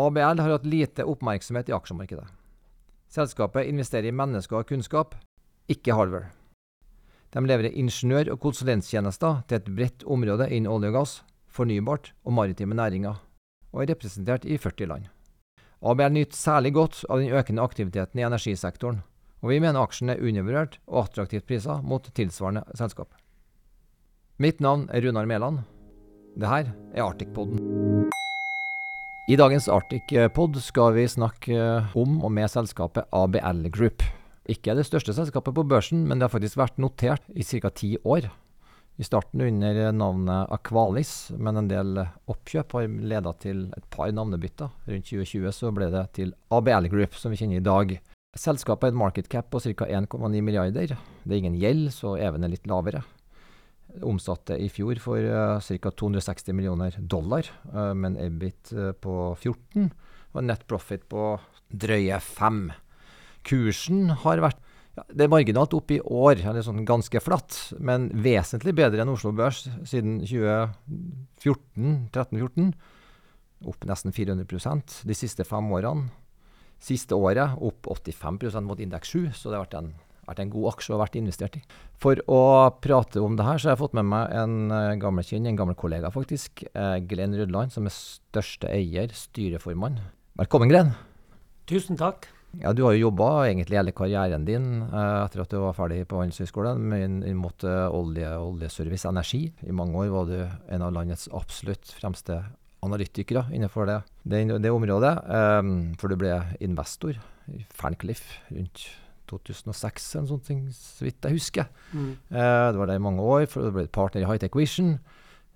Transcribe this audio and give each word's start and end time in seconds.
ABL 0.00 0.40
har 0.40 0.54
hatt 0.54 0.68
lite 0.68 1.04
oppmerksomhet 1.04 1.68
i 1.68 1.74
aksjemarkedet. 1.76 2.26
Selskapet 3.10 3.66
investerer 3.66 4.08
i 4.08 4.14
mennesker 4.14 4.60
og 4.60 4.68
kunnskap, 4.70 5.16
ikke 5.70 5.96
hardware. 5.98 6.30
De 7.34 7.42
leverer 7.46 7.74
ingeniør- 7.78 8.32
og 8.32 8.40
konsulenttjenester 8.42 9.42
til 9.46 9.58
et 9.58 9.70
bredt 9.70 10.04
område 10.06 10.48
innen 10.50 10.70
olje 10.70 10.90
og 10.90 10.96
gass, 10.98 11.22
fornybart 11.50 12.12
og 12.24 12.32
maritime 12.32 12.74
næringer, 12.74 13.18
og 13.72 13.82
er 13.82 13.92
representert 13.92 14.44
i 14.44 14.58
40 14.58 14.86
land. 14.86 15.08
ABL 15.82 16.12
nyter 16.12 16.36
særlig 16.36 16.74
godt 16.74 17.04
av 17.08 17.22
den 17.22 17.32
økende 17.32 17.62
aktiviteten 17.62 18.20
i 18.20 18.26
energisektoren, 18.26 19.02
og 19.40 19.48
vi 19.50 19.60
mener 19.62 19.80
aksjen 19.80 20.10
er 20.10 20.20
undervurdert 20.20 20.78
og 20.86 21.06
attraktivt 21.06 21.46
priser 21.48 21.82
mot 21.82 22.10
tilsvarende 22.14 22.64
selskap. 22.74 23.14
Mitt 24.38 24.60
navn 24.60 24.88
er 24.92 25.02
Runar 25.04 25.26
Mæland. 25.26 25.64
Det 26.36 26.48
her 26.48 26.72
er 26.94 27.04
Arctic-poden. 27.04 28.19
I 29.30 29.36
dagens 29.38 29.68
Arctic-pod 29.70 30.56
skal 30.58 30.96
vi 30.96 31.04
snakke 31.06 31.54
om 31.94 32.16
og 32.26 32.32
med 32.34 32.50
selskapet 32.50 33.06
ABL 33.14 33.68
Group. 33.70 34.02
Ikke 34.50 34.74
det 34.74 34.88
største 34.88 35.14
selskapet 35.14 35.54
på 35.54 35.62
børsen, 35.70 36.00
men 36.08 36.18
det 36.18 36.26
har 36.26 36.32
faktisk 36.32 36.58
vært 36.58 36.80
notert 36.82 37.22
i 37.38 37.46
ca. 37.46 37.70
ti 37.70 37.92
år. 38.02 38.26
I 38.98 39.06
starten 39.06 39.44
under 39.44 39.92
navnet 39.94 40.50
Aqualis, 40.56 41.30
men 41.38 41.60
en 41.60 41.70
del 41.70 42.00
oppkjøp 42.02 42.74
har 42.74 42.90
ledet 42.90 43.36
til 43.46 43.62
et 43.78 43.86
par 43.94 44.10
navnebytter. 44.10 44.72
Rundt 44.90 45.12
2020 45.12 45.54
så 45.60 45.70
ble 45.78 45.92
det 45.94 46.04
til 46.18 46.34
ABL 46.50 46.90
Group, 46.90 47.14
som 47.14 47.30
vi 47.30 47.38
kjenner 47.38 47.62
i 47.62 47.68
dag. 47.70 48.00
Selskapet 48.34 48.88
har 48.88 48.96
et 48.96 49.02
market 49.04 49.30
cap 49.30 49.46
på 49.52 49.62
ca. 49.62 49.86
1,9 49.86 50.42
milliarder. 50.42 50.98
Det 51.22 51.30
er 51.30 51.38
ingen 51.38 51.60
gjeld, 51.60 51.92
så 51.94 52.18
even 52.18 52.42
er 52.42 52.56
litt 52.56 52.66
lavere. 52.66 53.04
Omsatte 54.06 54.54
i 54.60 54.68
fjor 54.72 54.98
for 55.02 55.18
uh, 55.18 55.60
ca. 55.60 55.90
260 55.90 56.52
millioner 56.56 56.96
dollar, 57.00 57.44
uh, 57.72 57.94
med 57.94 58.10
en 58.12 58.18
EBIT 58.26 58.72
uh, 58.76 58.92
på 58.92 59.36
14 59.38 59.90
og 60.30 60.40
en 60.40 60.46
net 60.50 60.66
profit 60.70 61.02
på 61.10 61.38
drøye 61.70 62.20
5. 62.22 62.70
Kursen 63.46 64.10
har 64.22 64.40
vært 64.42 64.58
ja, 64.96 65.02
Det 65.06 65.24
er 65.24 65.32
marginalt 65.32 65.74
opp 65.74 65.90
i 65.94 66.00
år, 66.02 66.36
eller 66.42 66.62
sånn 66.66 66.84
ganske 66.86 67.20
flatt, 67.22 67.74
men 67.78 68.10
vesentlig 68.24 68.74
bedre 68.78 69.00
enn 69.02 69.12
Oslo 69.12 69.32
Børs 69.34 69.68
siden 69.86 70.20
2014, 70.26 72.74
Opp 73.60 73.84
nesten 73.84 74.08
400% 74.16 75.02
de 75.04 75.14
siste 75.16 75.44
fem 75.44 75.66
årene. 75.76 76.08
Siste 76.80 77.12
året 77.12 77.58
opp 77.60 77.90
85 77.92 78.64
mot 78.64 78.80
indeks 78.80 79.12
7, 79.12 79.26
så 79.36 79.50
det 79.50 79.58
har 79.58 79.66
vært 79.66 79.76
en, 79.82 79.90
vært 80.30 80.42
en, 80.44 80.52
god 80.54 80.70
aksje 80.72 80.94
å 80.94 81.00
vært 81.00 81.18
investert 81.20 81.58
i. 81.58 81.62
For 82.02 82.20
å 82.30 82.40
prate 82.82 83.22
om 83.22 83.36
det 83.38 83.46
her, 83.46 83.60
så 83.60 83.70
har 83.70 83.76
jeg 83.76 83.82
fått 83.82 83.96
med 83.98 84.08
meg 84.10 84.34
en 84.40 84.72
uh, 84.72 84.96
gammel 85.00 85.26
kjenn, 85.26 85.48
en 85.50 85.58
gammel 85.58 85.78
kollega 85.78 86.12
faktisk. 86.14 86.64
Uh, 86.74 86.96
Glenn 87.10 87.36
Rødland, 87.36 87.74
som 87.74 87.88
er 87.88 87.96
største 87.96 88.70
eier, 88.72 89.12
styreformann. 89.14 90.00
Velkommen, 90.40 90.70
Glenn. 90.72 90.94
Tusen 91.70 91.98
takk. 92.00 92.30
Ja, 92.58 92.72
Du 92.74 92.82
har 92.82 92.96
jo 92.96 93.06
jobba 93.06 93.46
egentlig 93.46 93.78
hele 93.78 93.92
karrieren 93.94 94.42
din 94.42 94.80
eh, 94.82 95.18
etter 95.22 95.44
at 95.44 95.52
du 95.52 95.60
var 95.62 95.76
ferdig 95.76 96.00
på 96.10 96.18
Handelshøyskolen 96.18 97.22
mot 97.38 97.62
olje, 97.62 98.30
oljeservice, 98.42 99.06
energi. 99.06 99.44
I 99.62 99.76
mange 99.76 99.94
år 99.94 100.10
var 100.10 100.26
du 100.26 100.40
en 100.74 100.82
av 100.82 100.90
landets 100.96 101.28
absolutt 101.30 101.92
fremste 101.94 102.40
analytikere 102.82 103.44
innenfor 103.54 103.86
det, 103.86 104.00
det, 104.24 104.42
det 104.64 104.72
området. 104.74 105.12
Eh, 105.30 105.70
for 106.00 106.10
du 106.10 106.18
ble 106.20 106.40
investor 106.64 107.14
i 107.50 107.62
Ferncliff 107.70 108.26
rundt 108.50 108.88
2006, 109.30 110.08
eller 110.20 110.42
ting, 110.46 110.64
så 110.74 111.06
vidt 111.06 111.26
jeg 111.26 111.38
husker. 111.38 111.70
Mm. 111.92 112.10
Eh, 112.30 112.66
det 112.70 112.80
var 112.80 112.90
der 112.90 113.00
i 113.00 113.06
mange 113.06 113.24
år, 113.24 113.46
for 113.50 113.64
du 113.66 113.74
ble 113.76 113.86
partner 113.92 114.24
i 114.24 114.28
Hightech 114.28 114.58
Vision. 114.58 114.98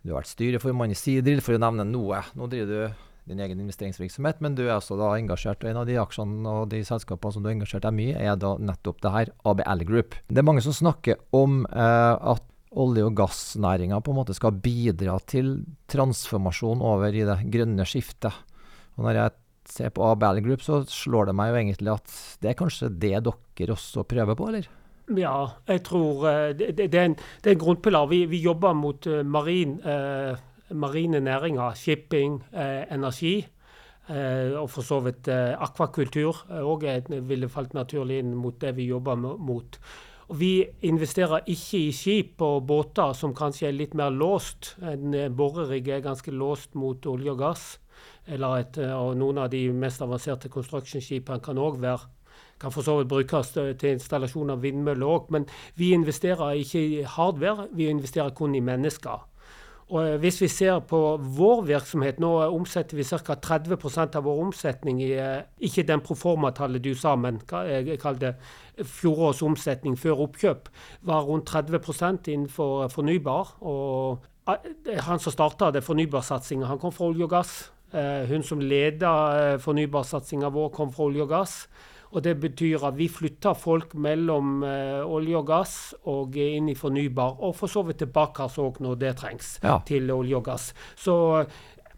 Du 0.04 0.12
har 0.12 0.22
vært 0.22 0.34
styreformann 0.34 0.94
i 0.94 0.98
Sidril, 0.98 1.42
for 1.44 1.56
å 1.56 1.62
nevne 1.62 1.86
noe. 1.88 2.22
Nå 2.38 2.48
driver 2.52 2.72
du 2.72 3.04
din 3.30 3.40
egen 3.40 3.60
investeringsvirksomhet, 3.62 4.40
men 4.44 4.56
du 4.56 4.66
er 4.66 4.74
også 4.76 4.98
da 5.00 5.14
engasjert, 5.16 5.62
og 5.64 5.70
en 5.70 5.80
av 5.80 5.86
de 5.88 5.96
aksjene 6.00 6.56
og 6.60 6.66
de 6.72 6.82
selskapene 6.84 7.32
som 7.32 7.44
du 7.44 7.48
har 7.48 7.56
engasjert 7.56 7.86
deg 7.86 7.96
mye 7.96 8.16
er 8.20 8.40
da 8.40 8.54
nettopp 8.60 9.00
det 9.04 9.14
her, 9.14 9.30
ABL 9.48 9.84
Group. 9.88 10.18
Det 10.28 10.42
er 10.42 10.46
mange 10.46 10.64
som 10.64 10.76
snakker 10.76 11.22
om 11.36 11.62
eh, 11.70 12.16
at 12.34 12.44
olje- 12.74 13.06
og 13.06 13.14
gassnæringa 13.16 14.00
på 14.02 14.12
en 14.12 14.18
måte 14.18 14.36
skal 14.36 14.56
bidra 14.60 15.16
til 15.30 15.56
transformasjon 15.90 16.82
over 16.84 17.14
i 17.14 17.24
det 17.26 17.38
grønne 17.54 17.86
skiftet. 17.88 18.34
Og 18.98 19.06
når 19.06 19.20
jeg 19.20 19.36
ser 19.70 19.92
på 19.94 20.04
A-Ball 20.06 20.40
Group, 20.44 20.62
så 20.64 20.82
slår 20.88 21.30
det 21.30 21.36
meg 21.38 21.52
jo 21.52 21.60
egentlig 21.60 21.92
at 21.94 22.16
det 22.42 22.52
er 22.52 22.58
kanskje 22.58 22.90
det 22.92 23.14
dere 23.24 23.76
også 23.76 24.04
prøver 24.08 24.38
på, 24.38 24.48
eller? 24.50 24.68
Ja, 25.14 25.36
jeg 25.68 25.82
tror 25.84 26.24
uh, 26.24 26.52
det, 26.56 26.74
det, 26.78 26.94
er 26.94 27.10
en, 27.10 27.16
det, 27.16 27.50
er 27.50 27.56
en, 27.56 27.60
grunnpilar. 27.60 28.08
Vi, 28.08 28.24
vi 28.30 28.40
jobber 28.44 28.72
mot 28.76 29.06
uh, 29.06 29.20
marin, 29.24 29.76
eh, 29.84 30.32
marine 30.72 31.20
næringer, 31.20 31.74
shipping, 31.76 32.42
energi. 32.54 33.46
og 34.60 34.68
for 34.68 34.84
så 34.84 34.98
vidt 35.00 35.28
akvakultur 35.32 36.42
òg 36.60 36.82
ville 37.24 37.48
falt 37.48 37.72
naturlig 37.72 38.18
inn 38.20 38.34
mot 38.36 38.58
det 38.60 38.74
vi 38.76 38.84
jobber 38.84 39.16
mot. 39.16 39.78
Vi 40.32 40.64
investerer 40.80 41.44
ikke 41.44 41.78
i 41.78 41.92
skip 41.92 42.40
og 42.42 42.64
båter 42.68 43.12
som 43.12 43.34
kanskje 43.36 43.68
er 43.68 43.76
litt 43.76 43.94
mer 43.94 44.12
låst. 44.14 44.74
En 44.80 45.12
eh, 45.14 45.28
borerigg 45.28 45.88
er 45.88 46.04
ganske 46.04 46.32
låst 46.32 46.74
mot 46.74 47.06
olje 47.06 47.34
og 47.34 47.42
gass. 47.42 47.64
Et, 48.26 48.78
eh, 48.78 48.92
og 48.96 49.16
noen 49.16 49.38
av 49.38 49.50
de 49.50 49.66
mest 49.72 50.02
avanserte 50.02 50.48
construction-skipene 50.48 51.42
kan 51.44 51.58
òg 51.58 51.80
være 51.80 52.10
kan 52.60 52.72
for 52.72 52.82
så 52.86 52.96
vidt 52.98 53.10
brukes 53.10 53.50
til 53.52 53.90
installasjon 53.90 54.50
av 54.54 54.62
vindmøller 54.62 55.06
òg. 55.06 55.30
Men 55.34 55.46
vi 55.76 55.92
investerer 55.92 56.60
ikke 56.62 56.80
i 56.80 57.02
hardware, 57.02 57.68
vi 57.74 57.88
investerer 57.90 58.30
kun 58.30 58.54
i 58.54 58.60
mennesker. 58.60 59.24
Og 59.88 60.08
eh, 60.08 60.16
Hvis 60.16 60.40
vi 60.40 60.48
ser 60.48 60.78
på 60.88 61.00
vår 61.36 61.64
virksomhet, 61.68 62.20
nå 62.20 62.30
omsetter 62.46 62.96
vi 62.96 63.04
ca. 63.04 63.34
30% 63.34 64.16
av 64.16 64.24
vår 64.24 64.42
omsetning 64.46 65.02
i 65.02 65.12
eh, 65.12 65.42
ikke 65.60 65.86
den 65.88 66.00
proforma-tallet 66.00 66.84
du 66.84 66.94
sa, 66.94 67.16
men 67.16 67.42
jeg 67.68 67.98
kaller 68.00 68.20
det 68.20 68.86
fjorårets 68.88 69.42
omsetning 69.42 69.98
før 70.00 70.24
oppkjøp, 70.26 70.70
var 71.02 71.28
rundt 71.28 71.46
30 71.46 72.32
innenfor 72.32 72.88
fornybar. 72.88 73.58
Og 73.60 74.24
han 74.46 75.20
som 75.20 75.32
starta 75.32 75.70
fornybarsatsinga, 75.80 76.66
han 76.66 76.78
kom 76.78 76.92
fra 76.92 77.06
olje 77.06 77.24
og 77.24 77.30
gass. 77.30 77.54
Hun 77.94 78.42
som 78.42 78.58
leda 78.58 79.58
fornybarsatsinga 79.62 80.48
vår, 80.50 80.72
kom 80.74 80.90
fra 80.90 81.04
olje 81.06 81.22
og 81.22 81.30
gass. 81.30 81.52
Og 82.14 82.22
Det 82.22 82.34
betyr 82.40 82.86
at 82.86 82.94
vi 82.94 83.08
flytter 83.10 83.56
folk 83.58 83.94
mellom 83.98 84.62
uh, 84.62 85.02
olje 85.02 85.38
og 85.38 85.46
gass 85.48 85.76
og 86.10 86.36
inn 86.38 86.70
i 86.70 86.76
fornybar, 86.78 87.40
og 87.42 87.56
for 87.58 87.70
så 87.70 87.82
vidt 87.86 88.04
tilbake 88.04 88.46
òg 88.46 88.78
når 88.84 89.00
det 89.00 89.14
trengs 89.18 89.56
ja. 89.62 89.80
til 89.86 90.10
olje 90.14 90.38
og 90.38 90.44
gass. 90.46 90.68
Så 90.94 91.16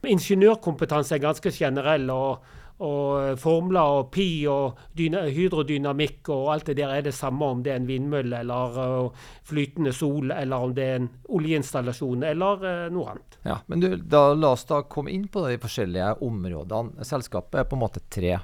ingeniørkompetanse 0.07 1.17
er 1.17 1.25
ganske 1.25 1.53
generell. 1.53 2.09
og 2.11 2.39
og 2.84 3.38
formler 3.41 4.00
og 4.00 4.10
pi 4.12 4.47
og 4.53 4.81
hydrodynamikk 4.97 6.28
og 6.34 6.50
alt 6.53 6.66
det 6.70 6.76
der 6.81 6.92
er 6.97 7.06
det 7.06 7.14
samme 7.16 7.44
om 7.44 7.62
det 7.64 7.72
er 7.72 7.81
en 7.81 7.88
vindmølle 7.88 8.42
eller 8.44 8.76
uh, 8.76 9.31
flytende 9.48 9.94
sol, 9.97 10.31
eller 10.34 10.66
om 10.66 10.75
det 10.76 10.84
er 10.84 10.98
en 11.00 11.09
oljeinstallasjon 11.38 12.26
eller 12.28 12.66
uh, 12.66 12.82
noe 12.92 13.15
annet. 13.15 13.38
Ja, 13.47 13.62
men 13.70 13.81
du, 13.81 13.88
da, 13.97 14.28
La 14.36 14.53
oss 14.53 14.66
da 14.69 14.82
komme 14.84 15.15
inn 15.15 15.25
på 15.32 15.47
de 15.47 15.56
forskjellige 15.62 16.19
områdene. 16.26 17.06
Selskapet 17.06 17.62
er 17.62 17.70
på 17.70 17.78
en 17.78 17.84
måte 17.86 18.04
tre 18.12 18.36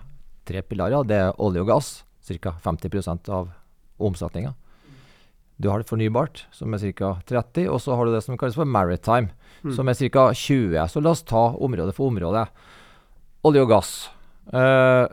tre 0.45 0.63
pilarer. 0.63 1.07
Det 1.07 1.19
er 1.19 1.41
olje 1.43 1.63
og 1.63 1.71
gass, 1.71 1.93
ca. 2.27 2.55
50% 2.65 3.31
av 3.33 3.53
omsetninga. 4.03 4.55
Du 5.63 5.69
har 5.71 5.83
det 5.83 5.91
fornybart, 5.91 6.47
som 6.55 6.75
er 6.75 6.83
ca. 6.97 7.15
30 7.29 7.69
og 7.71 7.81
så 7.83 7.97
har 7.97 8.07
du 8.07 8.15
det 8.15 8.25
som 8.25 8.39
kalles 8.39 8.59
for 8.59 8.67
maritime, 8.67 9.31
mm. 9.63 9.75
som 9.77 9.89
er 9.89 9.99
ca. 9.99 10.31
20 10.35 10.89
Så 10.91 11.03
la 11.03 11.15
oss 11.15 11.23
ta 11.23 11.53
område 11.55 11.95
for 11.95 12.11
område. 12.11 12.47
Olje 13.47 13.63
og 13.63 13.71
gass. 13.71 13.93
Uh, 14.51 15.07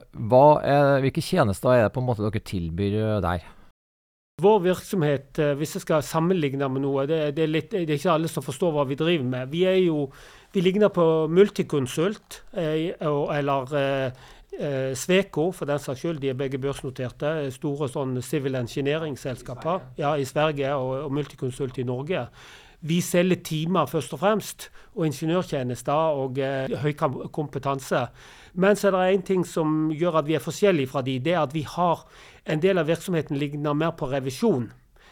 er, 0.66 1.00
hvilke 1.03 1.22
tjenester 1.22 1.75
er 1.75 1.85
det 1.85 1.94
på 1.94 2.01
en 2.01 2.07
måte 2.07 2.25
dere 2.25 2.41
tilbyr 2.41 2.95
eh, 2.97 3.19
der? 3.23 3.45
Vår 4.41 4.63
virksomhet, 4.63 5.29
uh, 5.38 5.53
hvis 5.59 5.75
jeg 5.78 5.85
skal 5.85 6.03
sammenligne 6.06 6.72
med 6.72 6.85
noe, 6.85 7.06
det, 7.09 7.22
det, 7.38 7.45
er 7.45 7.53
litt, 7.53 7.69
det, 7.75 7.85
er 7.85 8.00
ikke 8.00 8.16
alle 8.16 8.31
som 8.31 8.45
forstår 8.45 8.73
hva 8.73 8.88
vi 8.90 8.97
driver 9.00 9.28
med. 9.29 9.53
Vi 9.53 9.63
er 9.69 9.78
jo, 9.84 10.07
vi 10.56 10.66
ligner 10.66 10.90
på 10.94 11.06
Multiconsult, 11.29 12.41
eller 12.57 14.12
Eh, 14.59 14.96
Sveko, 14.96 15.52
for 15.52 15.70
den 15.70 15.79
saks 15.79 16.02
skyld, 16.02 16.17
de 16.20 16.32
er 16.32 16.37
begge 16.37 16.58
børsnoterte. 16.59 17.29
Store 17.53 17.87
sånn 17.87 18.17
civil 18.25 18.58
engineering-selskaper 18.58 19.84
ja, 19.99 20.16
i 20.17 20.25
Sverige 20.28 20.73
og, 20.75 21.05
og 21.05 21.14
Multiconsult 21.14 21.78
i 21.79 21.85
Norge. 21.87 22.25
Vi 22.81 23.02
selger 23.02 23.41
timer 23.43 23.85
først 23.91 24.14
og 24.16 24.22
fremst, 24.22 24.70
og 24.96 25.05
ingeniørtjenester 25.05 26.20
og 26.20 26.37
eh, 26.40 26.72
høy 26.79 26.93
kompetanse. 27.31 28.05
Men 28.53 28.76
så 28.76 28.87
er 28.87 28.96
det 28.96 29.17
én 29.17 29.26
ting 29.28 29.46
som 29.47 29.90
gjør 29.91 30.22
at 30.22 30.28
vi 30.28 30.35
er 30.37 30.43
forskjellige 30.43 30.87
fra 30.87 31.02
de, 31.03 31.20
det 31.20 31.34
er 31.34 31.41
at 31.41 31.53
vi 31.53 31.66
har 31.67 32.05
en 32.47 32.61
del 32.64 32.79
av 32.79 32.87
virksomheten 32.87 33.37
ligner 33.37 33.76
mer 33.76 33.91
på 33.99 34.08
revisjon. 34.11 34.70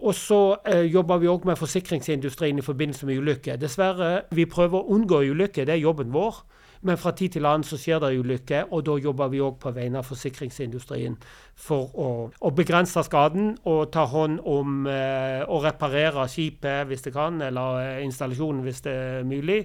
Og 0.00 0.14
så 0.16 0.56
eh, 0.64 0.86
jobber 0.88 1.20
vi 1.20 1.28
òg 1.28 1.44
med 1.44 1.58
forsikringsindustrien 1.60 2.58
i 2.58 2.64
forbindelse 2.64 3.06
med 3.06 3.20
ulykker. 3.20 3.60
Dessverre, 3.60 4.22
vi 4.32 4.48
prøver 4.48 4.80
å 4.80 4.96
unngå 4.96 5.20
ulykker, 5.28 5.68
det 5.68 5.76
er 5.76 5.84
jobben 5.84 6.14
vår. 6.14 6.40
Men 6.82 6.96
fra 6.96 7.12
tid 7.12 7.34
til 7.34 7.44
annen 7.44 7.64
så 7.66 7.76
skjer 7.76 8.00
det 8.00 8.14
ulykker, 8.16 8.70
og 8.72 8.86
da 8.86 8.94
jobber 8.96 9.28
vi 9.28 9.42
òg 9.44 9.58
på 9.60 9.72
vegne 9.76 10.00
av 10.00 10.08
forsikringsindustrien 10.08 11.18
for 11.60 11.92
å, 11.92 12.08
å, 12.32 12.52
begrense 12.56 13.02
skaden 13.04 13.52
og 13.68 13.90
ta 13.92 14.06
hånd 14.08 14.40
om 14.48 14.86
eh, 14.88 15.44
å 15.44 15.60
reparere 15.60 16.24
skipet 16.32 16.88
hvis 16.88 17.04
det 17.04 17.12
kan, 17.12 17.36
eller 17.44 17.82
eh, 17.82 18.04
installasjonen 18.06 18.64
hvis 18.64 18.80
det 18.88 18.96
er 18.96 19.28
mulig. 19.28 19.60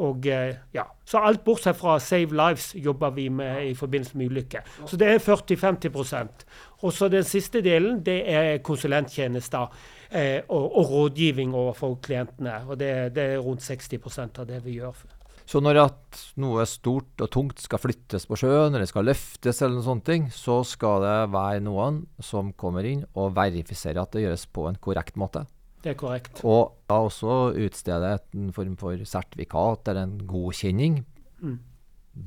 Og 0.00 0.26
eh, 0.26 0.56
ja, 0.72 0.86
Så 1.04 1.20
alt 1.20 1.44
bortsett 1.44 1.76
fra 1.76 1.98
Save 2.00 2.32
Lives 2.36 2.70
jobber 2.74 3.12
vi 3.16 3.28
med 3.28 3.66
i 3.68 3.74
forbindelse 3.74 4.16
med 4.18 4.32
ulykker. 4.32 4.66
Så 4.86 4.96
det 4.96 5.08
er 5.10 5.22
40-50% 5.22 6.44
Og 6.82 6.92
så 6.96 7.08
den 7.12 7.24
siste 7.24 7.60
delen 7.60 8.00
det 8.06 8.22
er 8.30 8.62
konsulenttjenester 8.64 9.68
eh, 10.10 10.40
og, 10.48 10.76
og, 10.76 10.90
rådgivning 10.90 11.54
overfor 11.54 11.98
klientene. 12.02 12.62
Og 12.68 12.78
det, 12.80 13.14
det 13.14 13.32
er 13.34 13.42
rundt 13.44 13.64
60% 13.66 14.40
av 14.40 14.48
det 14.48 14.62
vi 14.64 14.78
gjør. 14.80 15.04
Så 15.50 15.58
når 15.58 15.80
at 15.82 16.18
noe 16.38 16.62
stort 16.68 17.24
og 17.24 17.30
tungt 17.34 17.58
skal 17.58 17.80
flyttes 17.82 18.28
på 18.30 18.38
sjøen, 18.38 18.70
eller 18.70 18.86
skal 18.86 19.08
løftes, 19.08 19.58
eller 19.58 19.80
noe 19.80 19.86
sånt, 19.88 20.10
så 20.30 20.60
skal 20.62 21.02
det 21.02 21.16
være 21.32 21.64
noen 21.66 22.04
som 22.22 22.52
kommer 22.54 22.86
inn 22.86 23.02
og 23.18 23.34
verifiserer 23.34 23.98
at 24.04 24.14
det 24.14 24.28
gjøres 24.28 24.46
på 24.54 24.68
en 24.70 24.78
korrekt 24.78 25.18
måte? 25.18 25.42
Det 25.80 25.94
er 25.94 25.96
korrekt. 25.98 26.42
Og 26.44 26.76
da 26.90 27.00
også 27.06 27.54
utstede 27.56 28.12
en 28.36 28.52
form 28.52 28.76
for 28.80 29.00
sertifikat 29.08 29.88
eller 29.88 30.08
en 30.08 30.18
godkjenning. 30.28 31.00
Mm. 31.40 31.58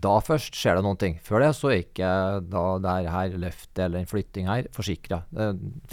Da 0.03 0.15
først 0.23 0.55
skjer 0.57 0.79
det 0.79 0.85
noen 0.85 0.99
ting. 0.99 1.19
Før 1.21 1.43
det 1.43 1.51
så 1.57 1.69
er 1.69 1.83
ikke 1.83 2.09
da 2.49 2.65
det 2.81 3.13
her 3.13 3.37
løftet 3.45 3.85
eller 3.85 4.01
en 4.01 4.09
flytting 4.09 4.49
her 4.49 4.69
forsikra. 4.73 5.21
Det 5.29 5.49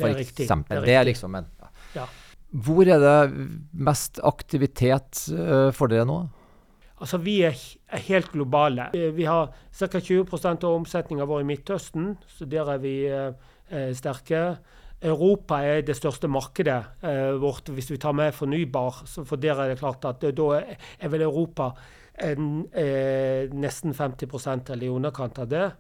er 0.07 0.19
riktig. 0.23 0.47
Eksempel. 0.47 0.85
Det 0.87 0.97
er, 0.97 1.07
liksom 1.11 1.37
en 1.37 1.49
ja. 1.61 1.73
ja. 1.99 2.07
Hvor 2.51 2.89
er 2.89 3.03
det 3.03 3.49
mest 3.91 4.23
aktivitet 4.27 5.27
uh, 5.35 5.69
for 5.77 5.93
dere 5.93 6.07
nå? 6.09 6.23
Altså, 7.01 7.21
Vi 7.25 7.41
er, 7.49 7.57
er 7.89 8.03
helt 8.09 8.33
globale. 8.33 8.91
Vi 8.93 9.25
har 9.25 9.53
ca. 9.73 9.87
20% 9.89 10.67
av 10.69 10.75
omsetninga 10.75 11.25
vår 11.29 11.45
i 11.45 11.49
Midtøsten, 11.49 12.13
så 12.29 12.45
der 12.45 12.69
er 12.75 12.83
vi 12.83 12.95
eh, 13.09 13.93
sterke. 13.97 14.59
Europa 15.01 15.63
er 15.65 15.81
det 15.87 15.97
største 15.97 16.29
markedet 16.29 16.81
eh, 17.03 17.33
vårt 17.41 17.71
hvis 17.73 17.91
vi 17.91 17.99
tar 18.01 18.13
med 18.13 18.35
fornybar. 18.37 19.05
for 19.25 19.37
der 19.37 19.61
er 19.61 19.69
det 19.69 19.79
klart 19.79 20.05
at 20.05 20.25
eh, 20.25 20.35
da 20.37 20.61
er 20.61 21.09
vel 21.09 21.23
Europa 21.23 21.73
en, 22.21 22.67
eh, 22.75 23.49
nesten 23.53 23.95
50 23.95 24.71
eller 24.71 24.87
i 24.87 24.91
underkant 24.91 25.39
av 25.39 25.49
det. 25.49 25.71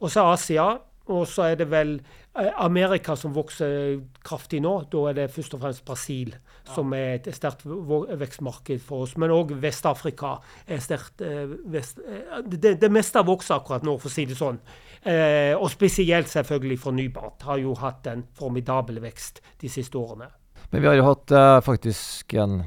Og 0.00 0.10
så 0.10 0.26
Asia. 0.32 0.78
Og 1.04 1.26
så 1.28 1.50
er 1.50 1.58
det 1.60 1.66
vel 1.68 1.98
eh, 2.38 2.50
Amerika 2.64 3.12
som 3.16 3.34
vokser 3.36 4.00
kraftig 4.24 4.62
nå. 4.64 4.86
Da 4.88 5.02
er 5.10 5.18
det 5.18 5.30
først 5.34 5.54
og 5.54 5.60
fremst 5.60 5.84
Brasil 5.84 6.32
som 6.72 6.94
er 6.96 7.18
et 7.18 7.28
sterkt 7.36 7.66
vekstmarked 7.66 8.80
for 8.80 9.04
oss. 9.04 9.12
Men 9.20 9.34
òg 9.34 9.52
Vest-Afrika 9.60 10.38
er 10.64 10.80
sterkt 10.80 11.20
eh, 11.20 11.44
vest, 11.74 12.00
det, 12.48 12.78
det, 12.80 12.90
meste 12.92 13.20
vokser 13.20 13.58
akkurat 13.58 13.84
nå, 13.84 13.98
for 14.00 14.08
å 14.08 14.14
si 14.14 14.24
det 14.30 14.38
sånn. 14.38 14.62
Eh, 15.04 15.52
og 15.56 15.68
spesielt 15.72 16.30
selvfølgelig 16.32 16.78
fornybart. 16.80 17.44
Har 17.44 17.60
jo 17.60 17.74
hatt 17.76 18.06
en 18.08 18.24
formidabel 18.36 19.02
vekst 19.04 19.42
de 19.60 19.68
siste 19.68 20.00
årene. 20.00 20.30
Men 20.70 20.80
vi 20.80 20.88
har 20.88 20.96
jo 20.96 21.10
hatt 21.10 21.34
eh, 21.34 21.58
faktisk 21.64 22.34
en 22.40 22.62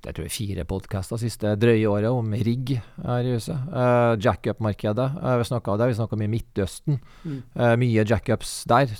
jeg 0.00 0.16
tror 0.16 0.30
fire 0.32 0.64
podkaster 0.64 1.20
siste 1.20 1.50
drøye 1.60 1.88
året 1.90 2.08
om 2.08 2.32
rigg 2.32 2.70
her 2.78 3.26
i 3.26 3.34
huset. 3.34 3.66
Uh, 3.68 4.16
Jackup-markedet. 4.16 5.08
Uh, 5.20 5.34
vi 5.36 5.44
snakka 5.44 5.74
om 5.74 5.80
det. 5.80 5.90
Vi 5.90 5.98
snakka 5.98 6.16
om 6.16 6.22
i 6.24 6.30
Midtøsten. 6.32 6.96
Mm. 7.20 7.42
Uh, 7.52 7.74
mye 7.82 8.06
jackups 8.08 8.54
der. 8.70 8.94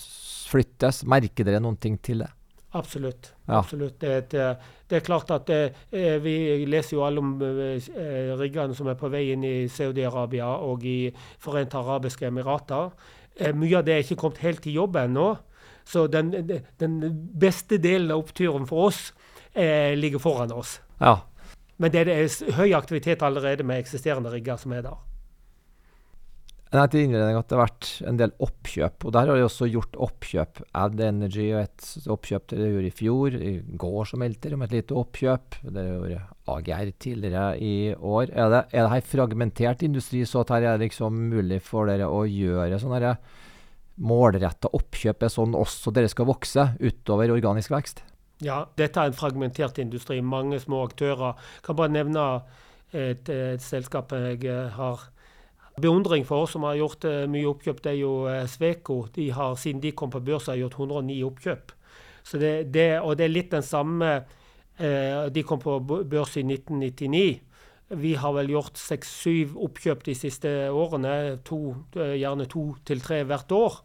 Flyttes. 0.50 1.00
Merker 1.08 1.49
dere 1.49 1.62
noen 1.64 1.78
ting 1.81 1.96
til 2.05 2.20
det? 2.26 2.28
Absolutt. 2.72 3.32
Ja. 3.46 3.58
Absolutt. 3.58 4.00
Det, 4.00 4.31
det, 4.31 4.56
det, 4.87 4.96
er 4.96 5.00
klart 5.06 5.31
at 5.34 5.46
det, 5.46 5.75
eh, 5.90 6.19
Vi 6.22 6.67
leser 6.67 6.96
jo 6.96 7.05
alle 7.05 7.19
om 7.19 7.32
eh, 7.43 8.34
riggene 8.38 8.76
som 8.78 8.90
er 8.90 8.99
på 8.99 9.11
vei 9.11 9.25
inn 9.32 9.44
i 9.44 9.55
Saudi-Arabia 9.69 10.52
og 10.62 10.84
i 10.87 11.11
Forente 11.43 11.78
arabiske 11.81 12.28
emirater. 12.31 12.93
Eh, 13.34 13.55
mye 13.56 13.81
av 13.81 13.87
det 13.88 13.96
er 13.96 14.05
ikke 14.05 14.20
kommet 14.22 14.44
helt 14.44 14.67
i 14.70 14.76
jobb 14.76 15.00
ennå. 15.02 15.32
Så 15.84 16.06
den, 16.06 16.31
den, 16.78 16.96
beste 17.40 17.81
delen 17.82 18.12
av 18.14 18.22
oppturen 18.22 18.69
for 18.69 18.90
oss 18.90 19.08
eh, 19.52 19.96
ligger 19.99 20.23
foran 20.23 20.52
oss. 20.55 20.78
Ja. 21.00 21.16
Men 21.81 21.90
det 21.90 22.06
er 22.06 22.55
høy 22.55 22.75
aktivitet 22.76 23.25
allerede 23.26 23.66
med 23.66 23.81
eksisterende 23.82 24.31
rigger 24.31 24.61
som 24.61 24.76
er 24.76 24.84
der. 24.87 25.10
Jeg 26.70 26.90
til 26.93 27.08
innledning 27.08 27.34
at 27.34 27.49
det 27.50 27.56
har 27.56 27.64
vært 27.64 27.87
en 28.06 28.19
del 28.20 28.32
oppkjøp. 28.46 29.05
og 29.08 29.14
Der 29.17 29.26
har 29.26 29.38
de 29.40 29.43
også 29.43 29.67
gjort 29.67 29.96
oppkjøp. 30.06 30.61
Add 30.78 31.00
Energy 31.02 31.49
og 31.49 31.64
et 31.64 32.06
oppkjøp 32.14 32.44
dere 32.52 32.69
gjorde 32.70 32.87
i 32.87 32.94
fjor. 32.94 33.34
I 33.34 33.55
går 33.82 34.06
så 34.06 34.20
meldte 34.22 34.44
dere 34.44 34.58
om 34.58 34.62
et 34.69 34.76
lite 34.76 34.94
oppkjøp. 35.00 35.58
Dere 35.67 35.96
gjorde 35.96 36.20
AGR 36.55 36.94
tidligere 37.02 37.58
i 37.58 37.75
år. 37.96 38.31
Er 38.31 38.55
det, 38.55 38.62
er 38.70 38.87
det 38.87 38.94
her 38.94 39.11
fragmentert 39.17 39.82
industri, 39.82 40.22
så 40.22 40.44
at 40.44 40.55
her 40.55 40.62
er 40.62 40.78
det 40.78 40.93
liksom 40.93 41.19
mulig 41.34 41.58
for 41.67 41.90
dere 41.90 42.06
å 42.06 42.22
gjøre 42.31 42.78
sånne 42.78 43.16
målretta 44.00 44.70
oppkjøp 44.78 45.26
er 45.26 45.34
sånn 45.34 45.58
også 45.58 45.90
dere 45.93 46.08
skal 46.08 46.31
vokse 46.31 46.70
utover 46.78 47.34
organisk 47.34 47.75
vekst? 47.75 48.05
Ja, 48.46 48.62
dette 48.78 49.02
er 49.02 49.11
en 49.11 49.19
fragmentert 49.19 49.82
industri. 49.82 50.23
Mange 50.23 50.62
små 50.62 50.87
aktører. 50.87 51.34
Jeg 51.58 51.66
kan 51.66 51.82
bare 51.82 51.99
nevne 51.99 52.28
et, 52.94 53.26
et 53.26 53.64
selskap 53.64 54.14
jeg 54.14 54.46
har 54.78 55.11
beundring 55.81 56.25
for 56.26 56.44
oss 56.44 56.55
som 56.56 56.64
har 56.69 56.78
gjort 56.81 57.06
uh, 57.08 57.25
mye 57.31 57.49
oppkjøp, 57.50 57.82
det 57.84 57.93
er 57.94 58.00
jo 58.02 58.14
uh, 58.28 58.44
Sveko. 58.50 59.05
De 59.14 59.31
har, 59.34 59.56
siden 59.61 59.82
de 59.82 59.93
kom 59.96 60.12
på 60.12 60.22
børsa, 60.25 60.56
gjort 60.58 60.78
109 60.78 61.20
oppkjøp. 61.28 61.76
Det, 62.31 62.52
det, 62.70 62.88
og 63.00 63.17
det 63.19 63.26
er 63.26 63.32
litt 63.32 63.50
den 63.50 63.64
samme 63.64 64.11
uh, 64.20 65.22
De 65.32 65.43
kom 65.46 65.62
på 65.62 65.78
børs 65.81 66.37
i 66.38 66.44
1999. 66.44 67.40
Vi 68.00 68.12
har 68.22 68.34
vel 68.37 68.52
gjort 68.52 68.78
seks-syv 68.78 69.56
oppkjøp 69.59 70.04
de 70.06 70.14
siste 70.14 70.50
årene. 70.71 71.40
To, 71.49 71.75
gjerne 71.97 72.47
to 72.50 72.68
til 72.87 73.02
tre 73.02 73.25
hvert 73.26 73.50
år. 73.50 73.80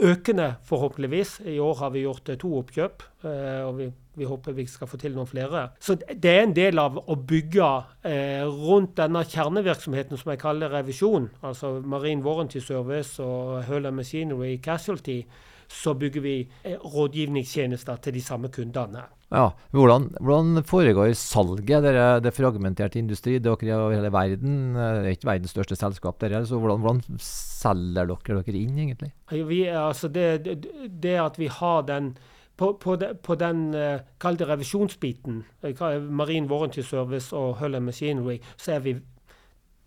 Økende, 0.00 0.54
forhåpentligvis. 0.64 1.42
I 1.52 1.58
år 1.60 1.76
har 1.82 1.92
vi 1.92 2.06
gjort 2.06 2.30
to 2.40 2.54
oppkjøp. 2.62 3.04
og 3.26 3.74
vi 3.76 3.90
vi 4.14 4.28
håper 4.28 4.56
vi 4.56 4.66
skal 4.70 4.90
få 4.90 4.98
til 5.00 5.14
noen 5.16 5.28
flere. 5.30 5.66
Så 5.82 5.96
det 5.98 6.30
er 6.30 6.44
en 6.44 6.54
del 6.56 6.80
av 6.82 6.98
å 7.00 7.16
bygge 7.16 7.70
eh, 8.06 8.44
rundt 8.44 8.96
denne 9.00 9.24
kjernevirksomheten 9.26 10.20
som 10.20 10.32
jeg 10.32 10.42
kaller 10.42 10.72
revisjon, 10.74 11.30
altså 11.42 11.78
Marine 11.82 12.24
Warranty 12.24 12.62
Service 12.62 13.22
og 13.22 13.64
Høla 13.68 13.92
Machinery 13.94 14.56
Casualty, 14.62 15.22
så 15.70 15.94
bygger 15.98 16.24
vi 16.24 16.38
eh, 16.62 16.78
rådgivningstjenester 16.78 18.00
til 18.04 18.18
de 18.18 18.22
samme 18.24 18.50
kundene. 18.54 19.06
Ja, 19.34 19.48
Hvordan, 19.74 20.10
hvordan 20.22 20.62
foregår 20.68 21.12
salget? 21.18 21.82
Dere, 21.82 22.20
det 22.22 22.30
er 22.30 22.36
fragmentert 22.36 22.94
industri, 23.00 23.40
dere 23.42 23.66
er 23.66 23.80
over 23.80 23.96
hele 23.96 24.12
verden. 24.14 24.76
Det 24.76 25.08
er 25.08 25.16
ikke 25.16 25.30
verdens 25.32 25.54
største 25.56 25.78
selskap. 25.78 26.20
Dere, 26.22 26.44
så 26.46 26.60
hvordan, 26.60 26.84
hvordan 26.84 27.18
selger 27.18 28.12
dere 28.12 28.44
dere 28.44 28.60
inn, 28.60 28.78
egentlig? 28.78 29.10
Vi, 29.32 29.64
altså 29.66 30.12
det, 30.12 30.28
det, 30.44 30.60
det 31.02 31.16
at 31.18 31.40
vi 31.40 31.50
har 31.50 31.82
den 31.88 32.12
på, 32.56 32.72
på, 32.80 32.96
på 33.22 33.34
den 33.34 33.74
uh, 33.74 33.98
kalde 34.20 34.46
revisjonsbiten, 34.48 35.42
marin 35.62 36.06
Marine 36.10 36.50
Warranty 36.50 36.80
Service 36.80 37.36
og 37.36 37.56
Hull 37.58 37.80
Machinery, 37.82 38.38
så 38.56 38.72
er 38.72 38.78
vi, 38.78 38.94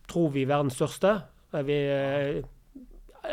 tror 0.09 0.29
vi, 0.29 0.47
verdens 0.47 0.73
største. 0.73 1.21
Er 1.53 1.63
vi, 1.63 1.77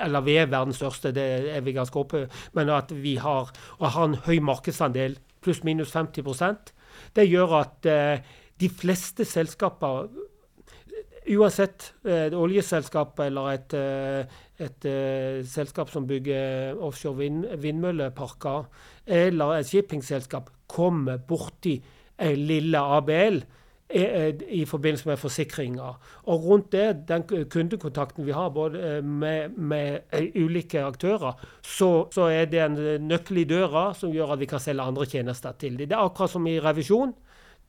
eller 0.05 0.21
vi 0.21 0.37
er 0.37 0.47
verdens 0.47 0.77
største, 0.77 1.13
det 1.13 1.27
er 1.57 1.61
vi 1.61 1.73
ganske 1.75 1.99
oppe 1.99 2.29
Men 2.55 2.71
at 2.71 2.93
vi 3.03 3.17
har, 3.17 3.51
har 3.81 4.05
en 4.05 4.15
høy 4.15 4.39
markedsandel, 4.39 5.19
pluss-minus 5.43 5.97
50% 5.97 6.71
det 7.17 7.27
gjør 7.29 7.57
at 7.59 7.87
de 8.61 8.69
fleste 8.71 9.25
selskaper 9.27 10.07
Uansett 11.25 11.95
et 12.05 12.35
oljeselskap 12.37 13.21
eller 13.25 13.55
et, 13.55 13.75
et, 13.75 14.61
et 14.61 15.47
selskap 15.49 15.89
som 15.89 16.05
bygger 16.05 16.77
offshore 16.85 17.17
vind, 17.23 17.47
vindmølleparker, 17.63 18.67
eller 19.07 19.57
et 19.57 19.71
shippingselskap 19.71 20.51
kommer 20.69 21.17
borti 21.17 21.79
lille 22.21 22.79
ABL 22.79 23.41
eh, 23.89 24.35
i 24.51 24.65
forbindelse 24.65 25.09
med 25.09 25.17
forsikringer. 25.17 25.97
Og 26.31 26.45
rundt 26.45 26.73
det, 26.73 27.09
den 27.09 27.25
kundekontakten 27.51 28.27
vi 28.27 28.33
har 28.33 28.53
både 28.55 28.99
eh, 28.99 29.05
med, 29.05 29.57
med 29.57 30.01
ulike 30.37 30.85
aktører, 30.85 31.41
så, 31.63 32.07
så, 32.13 32.29
er 32.29 32.47
det 32.47 32.63
en 32.63 33.09
nøkkel 33.09 33.43
i 33.43 33.49
døra 33.49 33.93
som 33.95 34.13
gjør 34.15 34.37
at 34.37 34.41
vi 34.41 34.51
kan 34.51 34.63
selge 34.63 34.83
andre 34.83 35.07
tjenester 35.07 35.53
til 35.59 35.79
dem. 35.79 35.89
Det 35.89 35.97
er 35.97 36.05
akkurat 36.05 36.31
som 36.31 36.47
i 36.47 36.61
revisjon. 36.61 37.15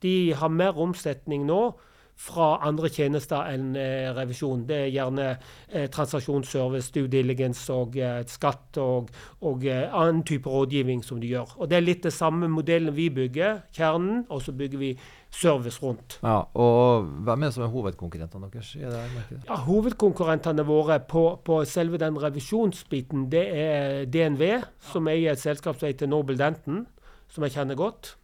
de 0.02 0.34
har 0.36 0.48
mer 0.48 0.76
omsetning 0.78 1.46
nå 1.46 1.74
fra 2.16 2.56
andre 2.64 2.88
tjenester 2.88 3.44
enn 3.52 3.74
eh, 3.76 4.08
revisjon. 4.16 4.64
Det 4.68 4.76
er 4.86 4.92
gjerne 4.94 5.26
eh, 5.34 5.84
transaksjonsservice, 5.92 6.88
due 6.94 7.10
diligence 7.12 7.68
og 7.72 7.98
eh, 8.00 8.22
skatt 8.30 8.80
og, 8.80 9.10
og 9.44 9.66
annen 9.68 10.22
type 10.26 10.48
rådgivning 10.50 11.04
som 11.04 11.20
de 11.20 11.34
gjør. 11.34 11.52
Og 11.60 11.70
Det 11.70 11.76
er 11.76 11.84
litt 11.84 12.02
det 12.08 12.14
samme 12.16 12.48
modellen 12.48 12.96
vi 12.96 13.10
bygger, 13.12 13.60
kjernen, 13.76 14.24
og 14.32 14.40
så 14.42 14.56
bygger 14.56 14.80
vi 14.80 14.92
service 15.36 15.82
rundt. 15.82 16.18
Ja, 16.22 16.40
og 16.56 17.04
Hvem 17.26 17.42
er 17.42 17.50
det 17.50 17.54
som 17.54 17.66
er 17.66 17.72
hovedkonkurrentene 17.74 18.48
deres? 18.52 18.74
i 18.74 18.84
det 18.84 19.02
markedet? 19.14 19.42
Ja, 19.48 19.58
Hovedkonkurrentene 19.66 20.64
våre 20.66 21.00
på, 21.04 21.24
på 21.44 21.64
selve 21.68 22.00
den 22.00 22.16
revisjonsbiten, 22.22 23.26
det 23.32 23.44
er 23.52 24.06
DNV, 24.08 24.62
som 24.80 25.08
eier 25.12 25.36
et 25.36 25.42
selskap 25.42 25.76
som 25.76 25.90
heter 25.90 26.08
Noble 26.08 26.38
Denton, 26.40 26.86
som 27.28 27.44
jeg 27.44 27.58
kjenner 27.58 27.76
godt. 27.76 28.16